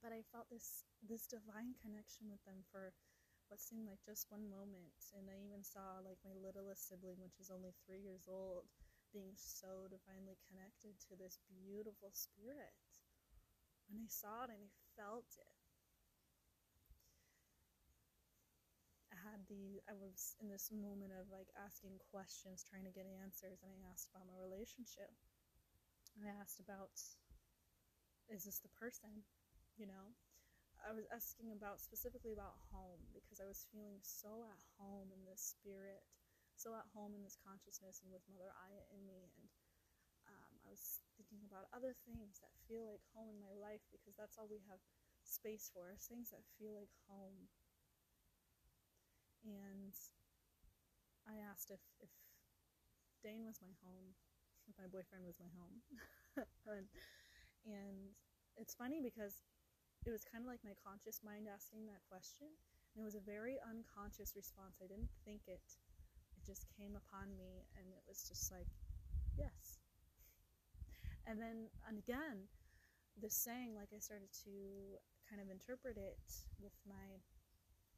But 0.00 0.16
I 0.16 0.24
felt 0.32 0.48
this 0.48 0.88
this 1.04 1.28
divine 1.28 1.76
connection 1.76 2.32
with 2.32 2.40
them 2.48 2.64
for 2.72 2.92
what 3.48 3.60
seemed 3.60 3.84
like 3.84 4.00
just 4.06 4.30
one 4.32 4.48
moment. 4.48 4.96
And 5.12 5.28
I 5.28 5.36
even 5.44 5.60
saw 5.60 6.00
like 6.00 6.22
my 6.24 6.32
littlest 6.32 6.88
sibling, 6.88 7.20
which 7.20 7.36
is 7.42 7.52
only 7.52 7.76
three 7.84 8.00
years 8.00 8.30
old, 8.30 8.64
being 9.12 9.34
so 9.36 9.90
divinely 9.90 10.38
connected 10.46 10.94
to 11.10 11.18
this 11.18 11.42
beautiful 11.50 12.14
spirit. 12.14 12.78
And 13.90 13.98
I 13.98 14.06
saw 14.06 14.46
it 14.46 14.54
and 14.54 14.62
I 14.62 14.70
felt 14.94 15.26
it. 15.34 15.58
I 19.10 19.18
had 19.18 19.42
the, 19.50 19.82
I 19.90 19.98
was 19.98 20.38
in 20.38 20.46
this 20.46 20.70
moment 20.70 21.10
of 21.10 21.26
like 21.28 21.50
asking 21.58 21.98
questions, 22.14 22.62
trying 22.62 22.86
to 22.86 22.94
get 22.94 23.10
answers, 23.10 23.58
and 23.66 23.74
I 23.74 23.90
asked 23.90 24.08
about 24.14 24.30
my 24.30 24.38
relationship. 24.38 25.10
I 26.22 26.30
asked 26.38 26.62
about, 26.62 26.94
is 28.30 28.46
this 28.46 28.62
the 28.62 28.70
person? 28.78 29.26
You 29.80 29.88
know? 29.88 30.12
I 30.84 30.92
was 30.92 31.08
asking 31.08 31.56
about 31.56 31.80
specifically 31.80 32.36
about 32.36 32.60
home 32.68 33.00
because 33.16 33.40
I 33.40 33.48
was 33.48 33.64
feeling 33.72 33.96
so 34.04 34.44
at 34.44 34.60
home 34.76 35.08
in 35.08 35.24
this 35.24 35.40
spirit, 35.40 36.04
so 36.56 36.76
at 36.76 36.88
home 36.92 37.16
in 37.16 37.24
this 37.24 37.40
consciousness 37.40 38.04
and 38.04 38.12
with 38.12 38.24
Mother 38.28 38.52
Aya 38.52 38.84
in 38.92 39.00
me. 39.08 39.32
And 39.40 39.48
um, 40.28 40.52
I 40.64 40.68
was 40.68 41.00
thinking 41.16 41.40
about 41.48 41.72
other 41.72 41.96
things 42.04 42.44
that 42.44 42.52
feel 42.68 42.84
like 42.84 43.00
home 43.16 43.32
in 43.32 43.40
my 43.40 43.56
life 43.56 43.80
because 43.88 44.12
that's 44.20 44.36
all 44.36 44.48
we 44.52 44.60
have 44.68 44.80
space 45.24 45.72
for, 45.72 45.96
things 45.96 46.28
that 46.32 46.44
feel 46.60 46.76
like 46.76 46.92
home. 47.08 47.48
And 49.44 49.96
I 51.24 51.40
asked 51.40 51.72
if, 51.72 51.80
if 52.04 52.12
Dane 53.24 53.48
was 53.48 53.60
my 53.64 53.72
home, 53.80 54.16
if 54.68 54.76
my 54.76 54.88
boyfriend 54.88 55.24
was 55.24 55.40
my 55.40 55.48
home. 55.56 55.80
and, 56.68 56.88
and 57.64 58.12
it's 58.56 58.76
funny 58.76 59.00
because 59.00 59.40
it 60.06 60.12
was 60.12 60.24
kind 60.24 60.44
of 60.44 60.48
like 60.48 60.64
my 60.64 60.76
conscious 60.80 61.20
mind 61.20 61.44
asking 61.44 61.86
that 61.86 62.00
question. 62.08 62.48
And 62.92 63.02
it 63.02 63.06
was 63.06 63.14
a 63.14 63.22
very 63.22 63.60
unconscious 63.62 64.34
response. 64.34 64.80
I 64.82 64.90
didn't 64.90 65.12
think 65.22 65.46
it. 65.46 65.62
It 66.34 66.42
just 66.42 66.66
came 66.74 66.96
upon 66.96 67.36
me, 67.36 67.68
and 67.76 67.86
it 67.92 68.02
was 68.08 68.26
just 68.26 68.50
like, 68.50 68.66
yes. 69.36 69.78
And 71.28 71.38
then, 71.38 71.70
and 71.86 72.00
again, 72.00 72.48
this 73.20 73.36
saying, 73.36 73.76
like 73.76 73.92
I 73.94 74.00
started 74.00 74.32
to 74.48 74.98
kind 75.28 75.38
of 75.38 75.52
interpret 75.52 76.00
it 76.00 76.18
with 76.58 76.74
my 76.88 77.20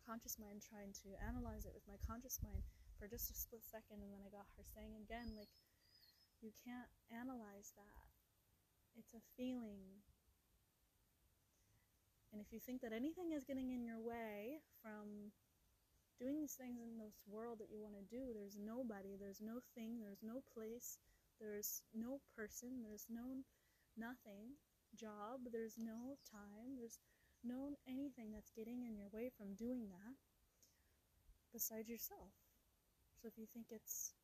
conscious 0.04 0.36
mind, 0.36 0.60
trying 0.60 0.92
to 1.06 1.14
analyze 1.22 1.64
it 1.64 1.72
with 1.72 1.86
my 1.86 1.96
conscious 2.02 2.42
mind 2.42 2.66
for 2.98 3.06
just 3.06 3.30
a 3.30 3.36
split 3.38 3.62
second, 3.64 4.02
and 4.02 4.10
then 4.12 4.20
I 4.20 4.28
got 4.28 4.50
her 4.58 4.66
saying 4.66 4.98
again, 4.98 5.32
like, 5.38 5.50
you 6.42 6.50
can't 6.66 6.90
analyze 7.14 7.72
that. 7.78 8.02
it's 8.98 9.14
a 9.14 9.22
feeling. 9.38 10.02
And 12.32 12.40
if 12.40 12.48
you 12.50 12.60
think 12.60 12.80
that 12.80 12.92
anything 12.96 13.32
is 13.36 13.44
getting 13.44 13.70
in 13.70 13.84
your 13.84 14.00
way 14.00 14.64
from 14.80 15.30
doing 16.18 16.40
these 16.40 16.56
things 16.56 16.80
in 16.80 16.96
this 16.96 17.20
world 17.28 17.60
that 17.60 17.68
you 17.70 17.82
want 17.82 17.94
to 17.94 18.08
do, 18.08 18.32
there's 18.32 18.56
nobody, 18.56 19.20
there's 19.20 19.40
no 19.44 19.60
thing, 19.76 20.00
there's 20.00 20.24
no 20.24 20.40
place, 20.56 20.96
there's 21.40 21.82
no 21.92 22.20
person, 22.34 22.80
there's 22.80 23.06
no 23.12 23.44
nothing, 23.96 24.56
job, 24.96 25.44
there's 25.52 25.76
no 25.76 26.16
time, 26.24 26.78
there's 26.78 26.98
no 27.44 27.76
anything 27.86 28.32
that's 28.32 28.52
getting 28.56 28.86
in 28.86 28.96
your 28.96 29.08
way 29.12 29.30
from 29.36 29.54
doing 29.54 29.88
that 29.90 30.14
besides 31.52 31.88
yourself. 31.88 32.32
So 33.20 33.28
if 33.28 33.36
you 33.36 33.46
think 33.52 33.66
it's 33.70 34.14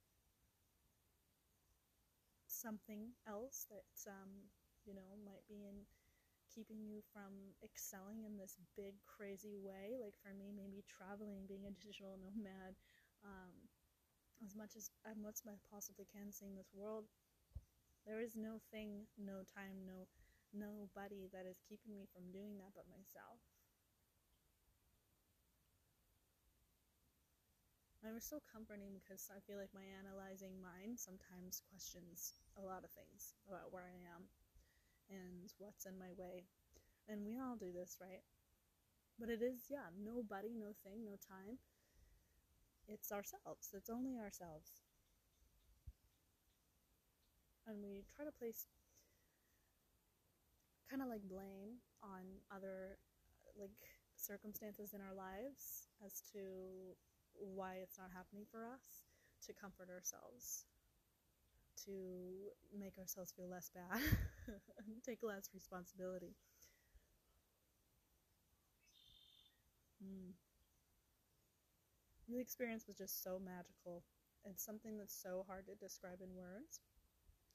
something 2.46 3.12
else 3.28 3.66
that 3.70 4.10
um, 4.10 4.50
you 4.86 4.94
know 4.94 5.14
might 5.24 5.46
be 5.48 5.62
in 5.68 5.86
keeping 6.58 6.82
you 6.82 6.98
from 7.14 7.54
excelling 7.62 8.26
in 8.26 8.34
this 8.34 8.58
big 8.74 8.98
crazy 9.06 9.54
way. 9.54 9.94
Like 9.94 10.18
for 10.18 10.34
me 10.34 10.50
maybe 10.50 10.82
traveling 10.90 11.46
being 11.46 11.70
a 11.70 11.78
digital 11.78 12.18
nomad 12.18 12.74
um, 13.22 13.54
as 14.42 14.58
much 14.58 14.74
as 14.74 14.90
as 15.06 15.14
much 15.14 15.38
as 15.38 15.46
I 15.46 15.56
possibly 15.70 16.02
can 16.10 16.34
seeing 16.34 16.58
this 16.58 16.74
world 16.74 17.06
there 18.06 18.18
is 18.18 18.34
no 18.34 18.58
thing 18.74 19.06
no 19.14 19.46
time 19.46 19.86
no 19.86 20.10
nobody 20.50 21.30
that 21.30 21.46
is 21.46 21.62
keeping 21.62 21.94
me 21.94 22.10
from 22.10 22.32
doing 22.34 22.58
that 22.58 22.74
but 22.74 22.90
myself. 22.90 23.38
And 28.02 28.10
it 28.10 28.14
was 28.14 28.24
so 28.26 28.42
comforting 28.50 28.94
because 28.94 29.30
I 29.30 29.42
feel 29.46 29.58
like 29.58 29.74
my 29.74 29.84
analyzing 29.84 30.58
mind 30.58 30.98
sometimes 30.98 31.62
questions 31.70 32.34
a 32.58 32.62
lot 32.62 32.82
of 32.82 32.90
things 32.94 33.34
about 33.46 33.70
where 33.70 33.86
I 33.86 33.98
am 34.14 34.30
and 35.10 35.52
what's 35.58 35.86
in 35.86 35.98
my 35.98 36.12
way. 36.16 36.44
And 37.08 37.24
we 37.24 37.38
all 37.38 37.56
do 37.56 37.72
this, 37.72 37.96
right? 38.00 38.22
But 39.18 39.30
it 39.30 39.42
is, 39.42 39.66
yeah, 39.68 39.90
nobody, 39.96 40.54
no 40.54 40.72
thing, 40.84 41.04
no 41.04 41.16
time. 41.18 41.58
It's 42.86 43.12
ourselves. 43.12 43.68
It's 43.74 43.90
only 43.90 44.16
ourselves. 44.16 44.82
And 47.66 47.82
we 47.82 48.04
try 48.16 48.24
to 48.24 48.32
place 48.32 48.66
kind 50.88 51.02
of 51.02 51.08
like 51.08 51.20
blame 51.28 51.84
on 52.02 52.24
other 52.54 52.96
uh, 53.44 53.60
like 53.60 53.76
circumstances 54.16 54.94
in 54.94 55.00
our 55.00 55.14
lives 55.14 55.86
as 56.04 56.22
to 56.32 56.96
why 57.34 57.76
it's 57.82 57.98
not 57.98 58.08
happening 58.14 58.44
for 58.50 58.64
us, 58.66 59.04
to 59.46 59.52
comfort 59.52 59.88
ourselves, 59.92 60.64
to 61.84 62.50
make 62.76 62.96
ourselves 62.98 63.32
feel 63.36 63.48
less 63.48 63.70
bad, 63.70 64.00
take 65.06 65.22
less 65.22 65.50
responsibility. 65.54 66.34
Mm. 70.02 70.32
The 72.28 72.40
experience 72.40 72.86
was 72.86 72.96
just 72.96 73.22
so 73.22 73.40
magical. 73.40 74.04
It's 74.44 74.64
something 74.64 74.96
that's 74.98 75.16
so 75.16 75.44
hard 75.48 75.66
to 75.66 75.74
describe 75.74 76.20
in 76.20 76.36
words. 76.36 76.80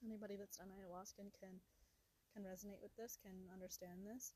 Anybody 0.04 0.36
that's 0.36 0.58
done 0.58 0.68
ayahuasca 0.68 1.30
can 1.40 1.60
can 2.34 2.42
resonate 2.42 2.82
with 2.82 2.90
this, 2.98 3.16
can 3.22 3.46
understand 3.52 4.02
this. 4.02 4.34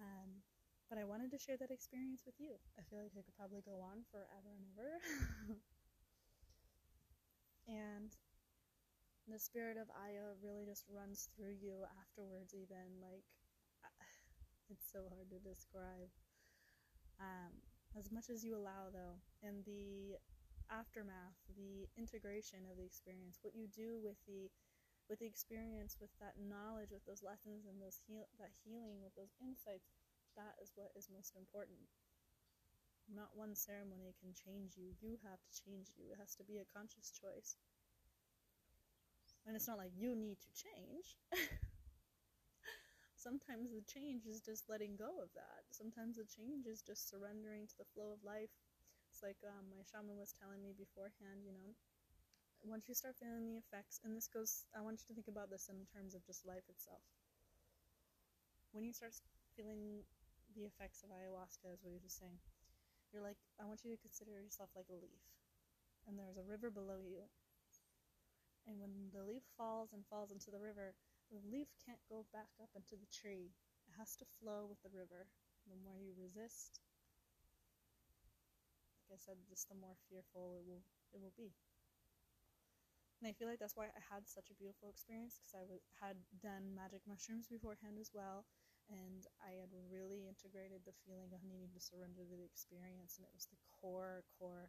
Um, 0.00 0.42
but 0.88 0.98
I 0.98 1.04
wanted 1.04 1.30
to 1.30 1.38
share 1.38 1.56
that 1.58 1.70
experience 1.70 2.22
with 2.26 2.34
you. 2.40 2.58
I 2.74 2.82
feel 2.90 2.98
like 2.98 3.14
I 3.14 3.22
could 3.22 3.38
probably 3.38 3.62
go 3.62 3.78
on 3.78 4.02
forever 4.10 4.50
and 4.50 4.66
ever. 4.74 4.98
and 7.68 8.10
the 9.28 9.38
spirit 9.38 9.76
of 9.76 9.88
Aya 9.92 10.36
really 10.40 10.64
just 10.64 10.84
runs 10.88 11.28
through 11.36 11.56
you 11.60 11.84
afterwards, 12.00 12.54
even. 12.54 13.00
Like, 13.00 13.24
it's 14.72 14.86
so 14.88 15.08
hard 15.10 15.28
to 15.30 15.40
describe. 15.42 16.08
Um, 17.20 17.60
as 17.98 18.08
much 18.08 18.30
as 18.30 18.44
you 18.44 18.56
allow, 18.56 18.88
though, 18.92 19.18
and 19.42 19.64
the 19.66 20.16
aftermath, 20.70 21.34
the 21.58 21.90
integration 21.98 22.62
of 22.70 22.78
the 22.78 22.86
experience, 22.86 23.42
what 23.42 23.58
you 23.58 23.66
do 23.66 23.98
with 24.00 24.16
the 24.24 24.48
with 25.10 25.18
the 25.18 25.26
experience, 25.26 25.98
with 25.98 26.14
that 26.22 26.38
knowledge, 26.38 26.94
with 26.94 27.02
those 27.02 27.26
lessons 27.26 27.66
and 27.66 27.82
those 27.82 27.98
heal 28.06 28.30
that 28.38 28.54
healing, 28.62 29.02
with 29.02 29.10
those 29.18 29.34
insights, 29.42 29.90
that 30.38 30.54
is 30.62 30.70
what 30.78 30.94
is 30.94 31.10
most 31.10 31.34
important. 31.34 31.82
Not 33.10 33.34
one 33.34 33.58
ceremony 33.58 34.14
can 34.22 34.30
change 34.38 34.78
you. 34.78 34.94
You 35.02 35.18
have 35.26 35.42
to 35.42 35.50
change 35.50 35.90
you. 35.98 36.14
It 36.14 36.22
has 36.22 36.38
to 36.38 36.46
be 36.46 36.62
a 36.62 36.70
conscious 36.70 37.10
choice. 37.10 37.58
And 39.50 39.58
it's 39.58 39.66
not 39.66 39.82
like 39.82 39.90
you 39.98 40.14
need 40.14 40.38
to 40.38 40.50
change. 40.54 41.18
Sometimes 43.18 43.74
the 43.74 43.82
change 43.82 44.22
is 44.30 44.38
just 44.38 44.70
letting 44.70 44.94
go 44.94 45.18
of 45.18 45.26
that. 45.34 45.66
Sometimes 45.74 46.22
the 46.22 46.30
change 46.30 46.70
is 46.70 46.86
just 46.86 47.10
surrendering 47.10 47.66
to 47.66 47.74
the 47.82 47.90
flow 47.90 48.14
of 48.14 48.22
life. 48.22 48.54
It's 49.10 49.26
like 49.26 49.42
um, 49.42 49.66
my 49.74 49.82
shaman 49.82 50.22
was 50.22 50.38
telling 50.38 50.62
me 50.62 50.70
beforehand, 50.70 51.42
you 51.42 51.50
know, 51.50 51.74
once 52.62 52.86
you 52.86 52.94
start 52.94 53.18
feeling 53.18 53.42
the 53.50 53.58
effects, 53.58 53.98
and 54.06 54.14
this 54.14 54.30
goes, 54.30 54.70
I 54.70 54.86
want 54.86 55.02
you 55.02 55.10
to 55.10 55.14
think 55.18 55.26
about 55.26 55.50
this 55.50 55.66
in 55.66 55.82
terms 55.90 56.14
of 56.14 56.22
just 56.22 56.46
life 56.46 56.70
itself. 56.70 57.02
When 58.70 58.86
you 58.86 58.94
start 58.94 59.18
feeling 59.58 60.06
the 60.54 60.62
effects 60.62 61.02
of 61.02 61.10
ayahuasca, 61.10 61.74
as 61.74 61.82
we 61.82 61.90
were 61.90 61.98
just 61.98 62.22
saying. 62.22 62.38
You're 63.10 63.26
like, 63.26 63.42
I 63.58 63.66
want 63.66 63.82
you 63.82 63.90
to 63.90 63.98
consider 63.98 64.38
yourself 64.38 64.70
like 64.78 64.86
a 64.86 64.94
leaf, 64.94 65.26
and 66.06 66.14
there's 66.14 66.38
a 66.38 66.46
river 66.46 66.70
below 66.70 67.02
you. 67.02 67.26
And 68.66 68.80
when 68.80 69.10
the 69.12 69.22
leaf 69.22 69.42
falls 69.56 69.92
and 69.92 70.06
falls 70.06 70.30
into 70.32 70.50
the 70.50 70.60
river, 70.60 70.94
the 71.30 71.40
leaf 71.50 71.68
can't 71.84 72.00
go 72.08 72.24
back 72.32 72.48
up 72.62 72.70
into 72.74 72.96
the 72.96 73.08
tree. 73.12 73.52
It 73.88 73.94
has 73.98 74.16
to 74.16 74.24
flow 74.40 74.66
with 74.68 74.80
the 74.82 74.90
river. 74.96 75.26
The 75.68 75.76
more 75.76 75.98
you 76.00 76.14
resist, 76.16 76.80
like 79.10 79.18
I 79.18 79.20
said, 79.20 79.36
just 79.48 79.68
the 79.68 79.74
more 79.74 79.96
fearful 80.08 80.54
it 80.56 80.64
will 80.64 80.82
it 81.12 81.20
will 81.20 81.34
be. 81.36 81.52
And 83.20 83.28
I 83.28 83.36
feel 83.36 83.48
like 83.52 83.60
that's 83.60 83.76
why 83.76 83.92
I 83.92 84.00
had 84.08 84.24
such 84.24 84.48
a 84.48 84.56
beautiful 84.56 84.88
experience 84.88 85.36
because 85.36 85.52
I 85.52 85.64
w- 85.68 85.84
had 86.00 86.16
done 86.40 86.72
magic 86.72 87.04
mushrooms 87.04 87.52
beforehand 87.52 88.00
as 88.00 88.08
well 88.16 88.48
and 88.88 89.28
I 89.44 89.60
had 89.60 89.68
really 89.92 90.24
integrated 90.26 90.82
the 90.88 90.96
feeling 91.04 91.30
of 91.36 91.44
needing 91.44 91.68
to 91.76 91.78
surrender 91.78 92.26
to 92.26 92.34
the 92.34 92.42
experience, 92.42 93.14
and 93.14 93.22
it 93.22 93.30
was 93.30 93.46
the 93.46 93.60
core, 93.70 94.26
core 94.34 94.66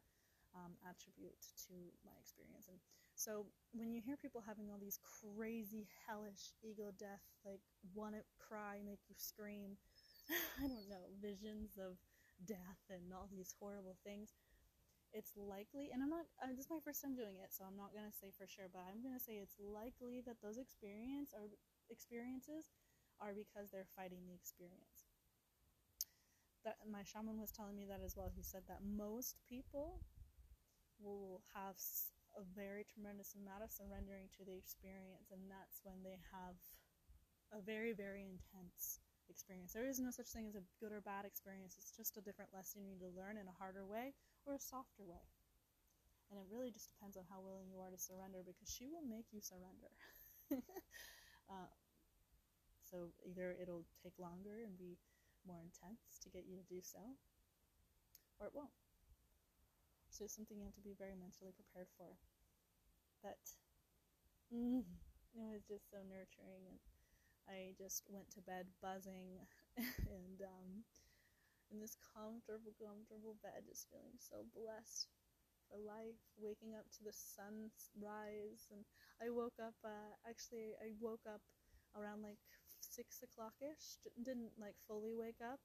um, 0.54 0.77
attribute 0.86 1.41
to 1.65 1.73
my 2.06 2.13
experience. 2.21 2.69
And 2.69 2.77
so 3.21 3.45
when 3.77 3.93
you 3.93 4.01
hear 4.01 4.17
people 4.17 4.41
having 4.41 4.73
all 4.73 4.81
these 4.81 4.97
crazy, 5.05 5.86
hellish 6.10 6.57
ego 6.65 6.89
death, 6.97 7.21
like 7.45 7.62
want 7.93 8.17
to 8.17 8.25
cry, 8.41 8.81
make 8.81 9.05
you 9.05 9.13
scream, 9.13 9.77
I 10.57 10.65
don't 10.65 10.89
know, 10.89 11.05
visions 11.21 11.77
of 11.77 12.01
death 12.49 12.81
and 12.89 13.13
all 13.13 13.29
these 13.29 13.53
horrible 13.62 13.93
things, 14.01 14.34
it's 15.13 15.38
likely, 15.38 15.93
and 15.93 16.01
I'm 16.01 16.10
not, 16.10 16.25
uh, 16.41 16.49
this 16.57 16.65
is 16.65 16.73
my 16.73 16.81
first 16.81 17.03
time 17.05 17.13
doing 17.13 17.38
it, 17.38 17.53
so 17.53 17.62
I'm 17.62 17.77
not 17.77 17.93
going 17.93 18.10
to 18.10 18.15
say 18.15 18.34
for 18.34 18.49
sure, 18.49 18.71
but 18.73 18.81
I'm 18.89 19.05
going 19.05 19.13
to 19.13 19.21
say 19.21 19.38
it's 19.38 19.60
likely 19.62 20.25
that 20.25 20.41
those 20.41 20.57
experience 20.57 21.29
or 21.38 21.51
experiences 21.93 22.73
are 23.21 23.38
because 23.38 23.69
they're 23.69 23.91
fighting 23.93 24.25
the 24.25 24.34
experience. 24.34 25.12
That 26.65 26.81
my 26.89 27.03
shaman 27.05 27.38
was 27.38 27.51
telling 27.51 27.75
me 27.77 27.86
that 27.86 28.01
as 28.01 28.15
well. 28.15 28.31
He 28.34 28.41
said 28.41 28.63
that 28.69 28.81
most 28.81 29.36
people 29.49 30.01
will 31.01 31.41
have 31.53 31.75
a 32.37 32.43
very 32.55 32.87
tremendous 32.87 33.35
amount 33.35 33.63
of 33.63 33.71
surrendering 33.71 34.31
to 34.39 34.47
the 34.47 34.55
experience, 34.55 35.31
and 35.31 35.51
that's 35.51 35.83
when 35.83 35.99
they 36.03 36.19
have 36.31 36.55
a 37.51 37.59
very, 37.59 37.91
very 37.91 38.23
intense 38.23 39.03
experience. 39.27 39.75
There 39.75 39.87
is 39.87 39.99
no 39.99 40.11
such 40.11 40.31
thing 40.31 40.47
as 40.47 40.55
a 40.55 40.63
good 40.79 40.91
or 40.91 41.03
bad 41.03 41.27
experience, 41.27 41.75
it's 41.79 41.95
just 41.95 42.15
a 42.15 42.23
different 42.23 42.51
lesson 42.55 42.83
you 42.83 42.95
need 42.95 43.03
to 43.03 43.11
learn 43.11 43.35
in 43.35 43.47
a 43.47 43.55
harder 43.59 43.83
way 43.83 44.15
or 44.47 44.55
a 44.55 44.61
softer 44.61 45.03
way. 45.03 45.27
And 46.31 46.39
it 46.39 46.47
really 46.47 46.71
just 46.71 46.87
depends 46.95 47.19
on 47.19 47.27
how 47.27 47.43
willing 47.43 47.67
you 47.67 47.83
are 47.83 47.91
to 47.91 47.99
surrender 47.99 48.39
because 48.39 48.71
she 48.71 48.87
will 48.87 49.03
make 49.03 49.27
you 49.35 49.43
surrender. 49.43 49.91
uh, 51.51 51.67
so 52.87 53.11
either 53.27 53.55
it'll 53.59 53.83
take 54.03 54.15
longer 54.15 54.63
and 54.63 54.79
be 54.79 54.95
more 55.47 55.59
intense 55.59 56.19
to 56.23 56.29
get 56.29 56.47
you 56.47 56.55
to 56.55 56.63
do 56.71 56.79
so, 56.83 56.99
or 58.39 58.47
it 58.47 58.55
won't. 58.55 58.71
So 60.12 60.26
it's 60.26 60.36
something 60.36 60.58
you 60.60 60.65
have 60.65 60.76
to 60.76 60.82
be 60.86 60.95
very 61.00 61.15
mentally 61.15 61.54
prepared 61.58 61.89
for. 61.97 62.17
But 63.24 63.39
mm, 64.54 64.84
it 65.34 65.45
was 65.50 65.63
just 65.65 65.89
so 65.89 65.97
nurturing, 66.06 66.67
and 66.69 66.80
I 67.50 67.74
just 67.78 68.04
went 68.10 68.30
to 68.36 68.41
bed 68.41 68.67
buzzing 68.82 69.47
and 69.78 70.39
um, 70.41 70.86
in 71.71 71.80
this 71.82 71.97
comfortable, 72.15 72.76
comfortable 72.80 73.38
bed, 73.43 73.65
just 73.67 73.88
feeling 73.91 74.19
so 74.19 74.45
blessed 74.56 75.08
for 75.69 75.80
life, 75.80 76.19
waking 76.38 76.76
up 76.76 76.88
to 76.97 77.02
the 77.04 77.13
sunrise. 77.15 78.67
And 78.71 78.86
I 79.24 79.30
woke 79.32 79.58
up, 79.62 79.76
uh, 79.86 80.13
actually, 80.28 80.76
I 80.82 80.93
woke 81.02 81.26
up 81.28 81.41
around 81.97 82.24
like 82.24 82.39
six 82.82 83.24
o'clock 83.24 83.56
ish. 83.62 83.97
Didn't 84.24 84.56
like 84.60 84.76
fully 84.88 85.13
wake 85.15 85.41
up, 85.43 85.62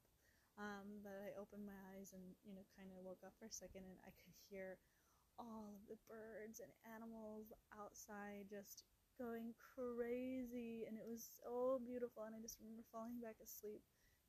um, 0.57 1.01
but 1.05 1.13
I 1.13 1.37
opened 1.37 1.65
my 1.65 1.77
eyes 1.93 2.13
and 2.13 2.23
you 2.45 2.53
know 2.53 2.65
kind 2.73 2.89
of 2.93 3.05
woke 3.05 3.21
up 3.25 3.33
for 3.37 3.45
a 3.47 3.53
second, 3.53 3.85
and 3.85 3.99
I 4.05 4.11
could 4.17 4.33
hear 4.49 4.77
all 5.37 5.69
of 5.77 5.85
the 5.85 6.01
birds 6.09 6.57
and 6.61 6.73
animals 6.97 7.53
outside 7.69 8.49
just 8.49 8.83
going 9.21 9.53
crazy 9.57 10.85
and 10.85 10.97
it 10.97 11.05
was 11.05 11.21
so 11.41 11.81
beautiful 11.85 12.25
and 12.25 12.33
I 12.33 12.41
just 12.41 12.57
remember 12.61 12.85
falling 12.89 13.21
back 13.21 13.37
asleep 13.41 13.81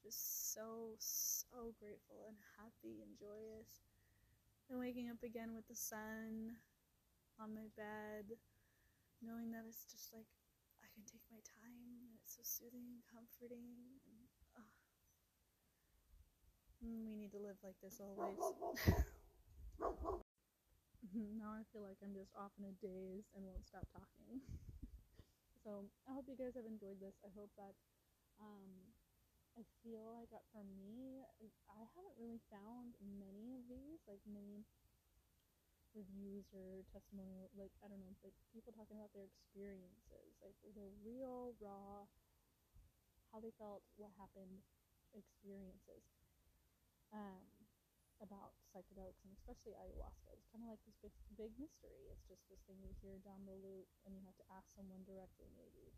just 0.03 0.53
so 0.55 0.95
so 0.99 1.75
grateful 1.81 2.31
and 2.31 2.39
happy 2.57 3.03
and 3.03 3.19
joyous. 3.19 3.83
And 4.69 4.77
waking 4.77 5.09
up 5.09 5.25
again 5.25 5.57
with 5.57 5.65
the 5.65 5.75
sun 5.77 6.61
on 7.41 7.57
my 7.57 7.73
bed 7.73 8.37
knowing 9.25 9.51
that 9.57 9.65
it's 9.65 9.89
just 9.89 10.13
like 10.13 10.29
I 10.85 10.89
can 10.93 11.09
take 11.09 11.25
my 11.33 11.41
time 11.41 12.05
and 12.05 12.13
it's 12.21 12.37
so 12.37 12.45
soothing 12.45 12.85
and 12.93 13.01
comforting 13.09 13.99
and 14.05 14.28
we 16.83 17.17
need 17.17 17.33
to 17.33 17.39
live 17.39 17.59
like 17.63 17.77
this 17.83 18.01
always 18.01 18.39
now 21.39 21.55
I 21.55 21.65
feel 21.73 21.83
like 21.87 21.99
I'm 22.05 22.15
just 22.15 22.35
off 22.37 22.53
in 22.59 22.69
a 22.69 22.75
daze 22.83 23.31
and 23.33 23.47
won't 23.47 23.65
stop 23.65 23.87
talking. 23.95 24.43
so 25.65 25.89
I 26.05 26.13
hope 26.13 26.29
you 26.29 26.37
guys 26.37 26.59
have 26.59 26.69
enjoyed 26.69 27.01
this. 27.01 27.17
I 27.25 27.31
hope 27.33 27.49
that 27.57 27.75
um, 28.43 28.69
I 29.57 29.65
feel 29.83 30.13
like 30.13 30.31
for 30.53 30.63
me, 30.63 31.25
I 31.71 31.83
haven't 31.97 32.19
really 32.21 32.43
found 32.53 32.95
many 33.01 33.57
of 33.57 33.65
these, 33.67 34.03
like 34.07 34.23
many 34.29 34.67
reviews 35.97 36.47
or 36.53 36.85
testimonial, 36.93 37.49
like 37.57 37.73
I 37.81 37.89
don't 37.89 38.03
know, 38.03 38.15
like 38.23 38.37
people 38.53 38.71
talking 38.77 39.01
about 39.01 39.11
their 39.17 39.27
experiences, 39.27 40.37
like 40.45 40.55
the 40.77 40.87
real 41.03 41.57
raw, 41.59 42.07
how 43.33 43.41
they 43.41 43.55
felt, 43.57 43.83
what 43.97 44.13
happened, 44.21 44.63
experiences. 45.17 46.18
Um, 47.13 47.49
about 48.19 48.51
psychedelics 48.75 49.23
and 49.23 49.31
especially 49.31 49.75
ayahuasca. 49.79 50.35
It's 50.35 50.51
kind 50.51 50.67
of 50.67 50.71
like 50.75 50.83
this 50.83 50.99
big, 50.99 51.15
big 51.39 51.53
mystery. 51.55 52.11
It's 52.11 52.27
just 52.27 52.43
this 52.51 52.59
thing 52.67 52.83
you 52.83 52.91
hear 52.99 53.23
down 53.23 53.47
the 53.47 53.55
loop 53.55 53.87
and 54.03 54.15
you 54.15 54.23
have 54.27 54.35
to 54.43 54.47
ask 54.51 54.67
someone 54.75 55.07
directly, 55.07 55.47
maybe. 55.55 55.95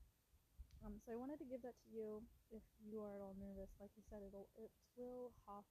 Um, 0.84 1.00
so 1.00 1.12
I 1.12 1.20
wanted 1.20 1.40
to 1.40 1.48
give 1.48 1.60
that 1.64 1.76
to 1.84 1.88
you 1.92 2.24
if 2.52 2.64
you 2.80 3.00
are 3.04 3.12
at 3.16 3.24
all 3.24 3.36
nervous. 3.36 3.72
Like 3.80 3.92
I 3.96 4.04
said, 4.08 4.24
it'll 4.24 4.48
it 4.56 4.72
will 4.96 5.32
hop 5.44 5.64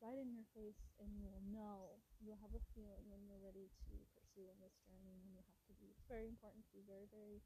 right 0.00 0.16
in 0.18 0.32
your 0.32 0.48
face 0.56 0.80
and 0.98 1.10
you 1.14 1.28
will 1.28 1.44
know. 1.52 2.00
You'll 2.18 2.40
have 2.42 2.54
a 2.56 2.62
feeling 2.74 3.04
when 3.10 3.22
you're 3.26 3.40
ready 3.42 3.68
to 3.86 3.92
pursue 4.16 4.48
in 4.48 4.58
this 4.60 4.74
journey 4.84 5.14
and 5.14 5.22
you 5.24 5.32
have 5.36 5.46
to 5.46 5.72
be 5.78 5.92
it's 5.92 6.06
very 6.08 6.26
important 6.26 6.64
to 6.68 6.72
be 6.74 6.82
very, 6.88 7.06
very 7.12 7.42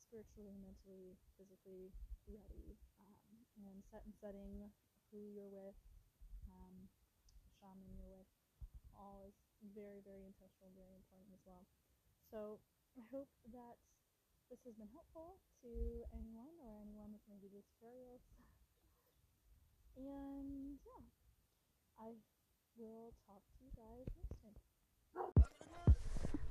spiritually, 0.00 0.54
mentally, 0.58 1.16
physically 1.36 1.92
ready 2.28 2.76
um, 3.02 3.14
and 3.68 3.82
set 3.88 4.02
and 4.04 4.14
setting 4.18 4.72
who 5.12 5.20
you're 5.32 5.52
with. 5.52 5.76
Um, 6.56 6.88
shaman 7.60 7.92
you're 7.96 8.08
with 8.08 8.30
all 8.96 9.24
is 9.28 9.36
very, 9.76 10.00
very 10.04 10.24
intentional, 10.24 10.72
very 10.72 10.96
important 10.96 11.32
as 11.36 11.44
well. 11.44 11.64
So 12.32 12.60
I 12.96 13.04
hope 13.12 13.28
that 13.52 13.76
this 14.48 14.62
has 14.64 14.74
been 14.78 14.90
helpful 14.92 15.38
to 15.62 15.72
anyone 16.14 16.54
or 16.64 16.78
anyone 16.80 17.12
that's 17.12 17.28
maybe 17.28 17.50
just 17.52 17.68
curious. 17.80 18.22
And 19.96 20.78
yeah, 20.84 21.04
I 22.00 22.16
will 22.76 23.12
talk 23.28 23.42
to 23.44 23.58
you 23.64 23.72
guys 23.76 24.08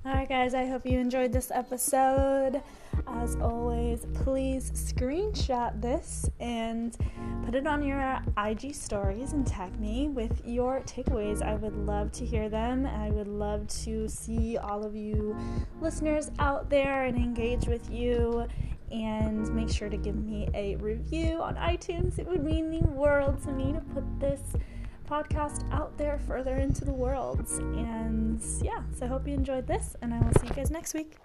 time. 0.06 0.12
Alright, 0.12 0.28
guys, 0.28 0.54
I 0.54 0.66
hope 0.66 0.86
you 0.86 0.98
enjoyed 0.98 1.32
this 1.32 1.50
episode. 1.50 2.62
As 3.08 3.36
always, 3.36 4.06
please 4.14 4.70
screenshot 4.70 5.80
this 5.80 6.28
and 6.40 6.96
put 7.44 7.54
it 7.54 7.66
on 7.66 7.82
your 7.82 8.20
IG 8.38 8.74
stories 8.74 9.32
and 9.32 9.46
tag 9.46 9.78
me 9.80 10.08
with 10.08 10.42
your 10.44 10.80
takeaways. 10.80 11.42
I 11.42 11.54
would 11.54 11.76
love 11.76 12.12
to 12.12 12.24
hear 12.24 12.48
them. 12.48 12.86
I 12.86 13.10
would 13.10 13.28
love 13.28 13.66
to 13.84 14.08
see 14.08 14.56
all 14.56 14.84
of 14.84 14.94
you 14.94 15.36
listeners 15.80 16.30
out 16.38 16.70
there 16.70 17.04
and 17.04 17.16
engage 17.16 17.66
with 17.66 17.90
you. 17.90 18.46
And 18.92 19.52
make 19.52 19.68
sure 19.68 19.88
to 19.88 19.96
give 19.96 20.14
me 20.14 20.48
a 20.54 20.76
review 20.76 21.40
on 21.42 21.56
iTunes. 21.56 22.20
It 22.20 22.26
would 22.28 22.44
mean 22.44 22.70
the 22.70 22.86
world 22.86 23.42
to 23.42 23.50
me 23.50 23.72
to 23.72 23.80
put 23.80 24.04
this 24.20 24.40
podcast 25.06 25.70
out 25.72 25.96
there 25.96 26.18
further 26.26 26.56
into 26.56 26.84
the 26.84 26.92
world. 26.92 27.46
And 27.58 28.42
yeah, 28.62 28.82
so 28.96 29.06
I 29.06 29.08
hope 29.08 29.26
you 29.26 29.34
enjoyed 29.34 29.66
this, 29.66 29.96
and 30.02 30.12
I 30.12 30.18
will 30.18 30.32
see 30.40 30.48
you 30.48 30.54
guys 30.54 30.70
next 30.70 30.94
week. 30.94 31.16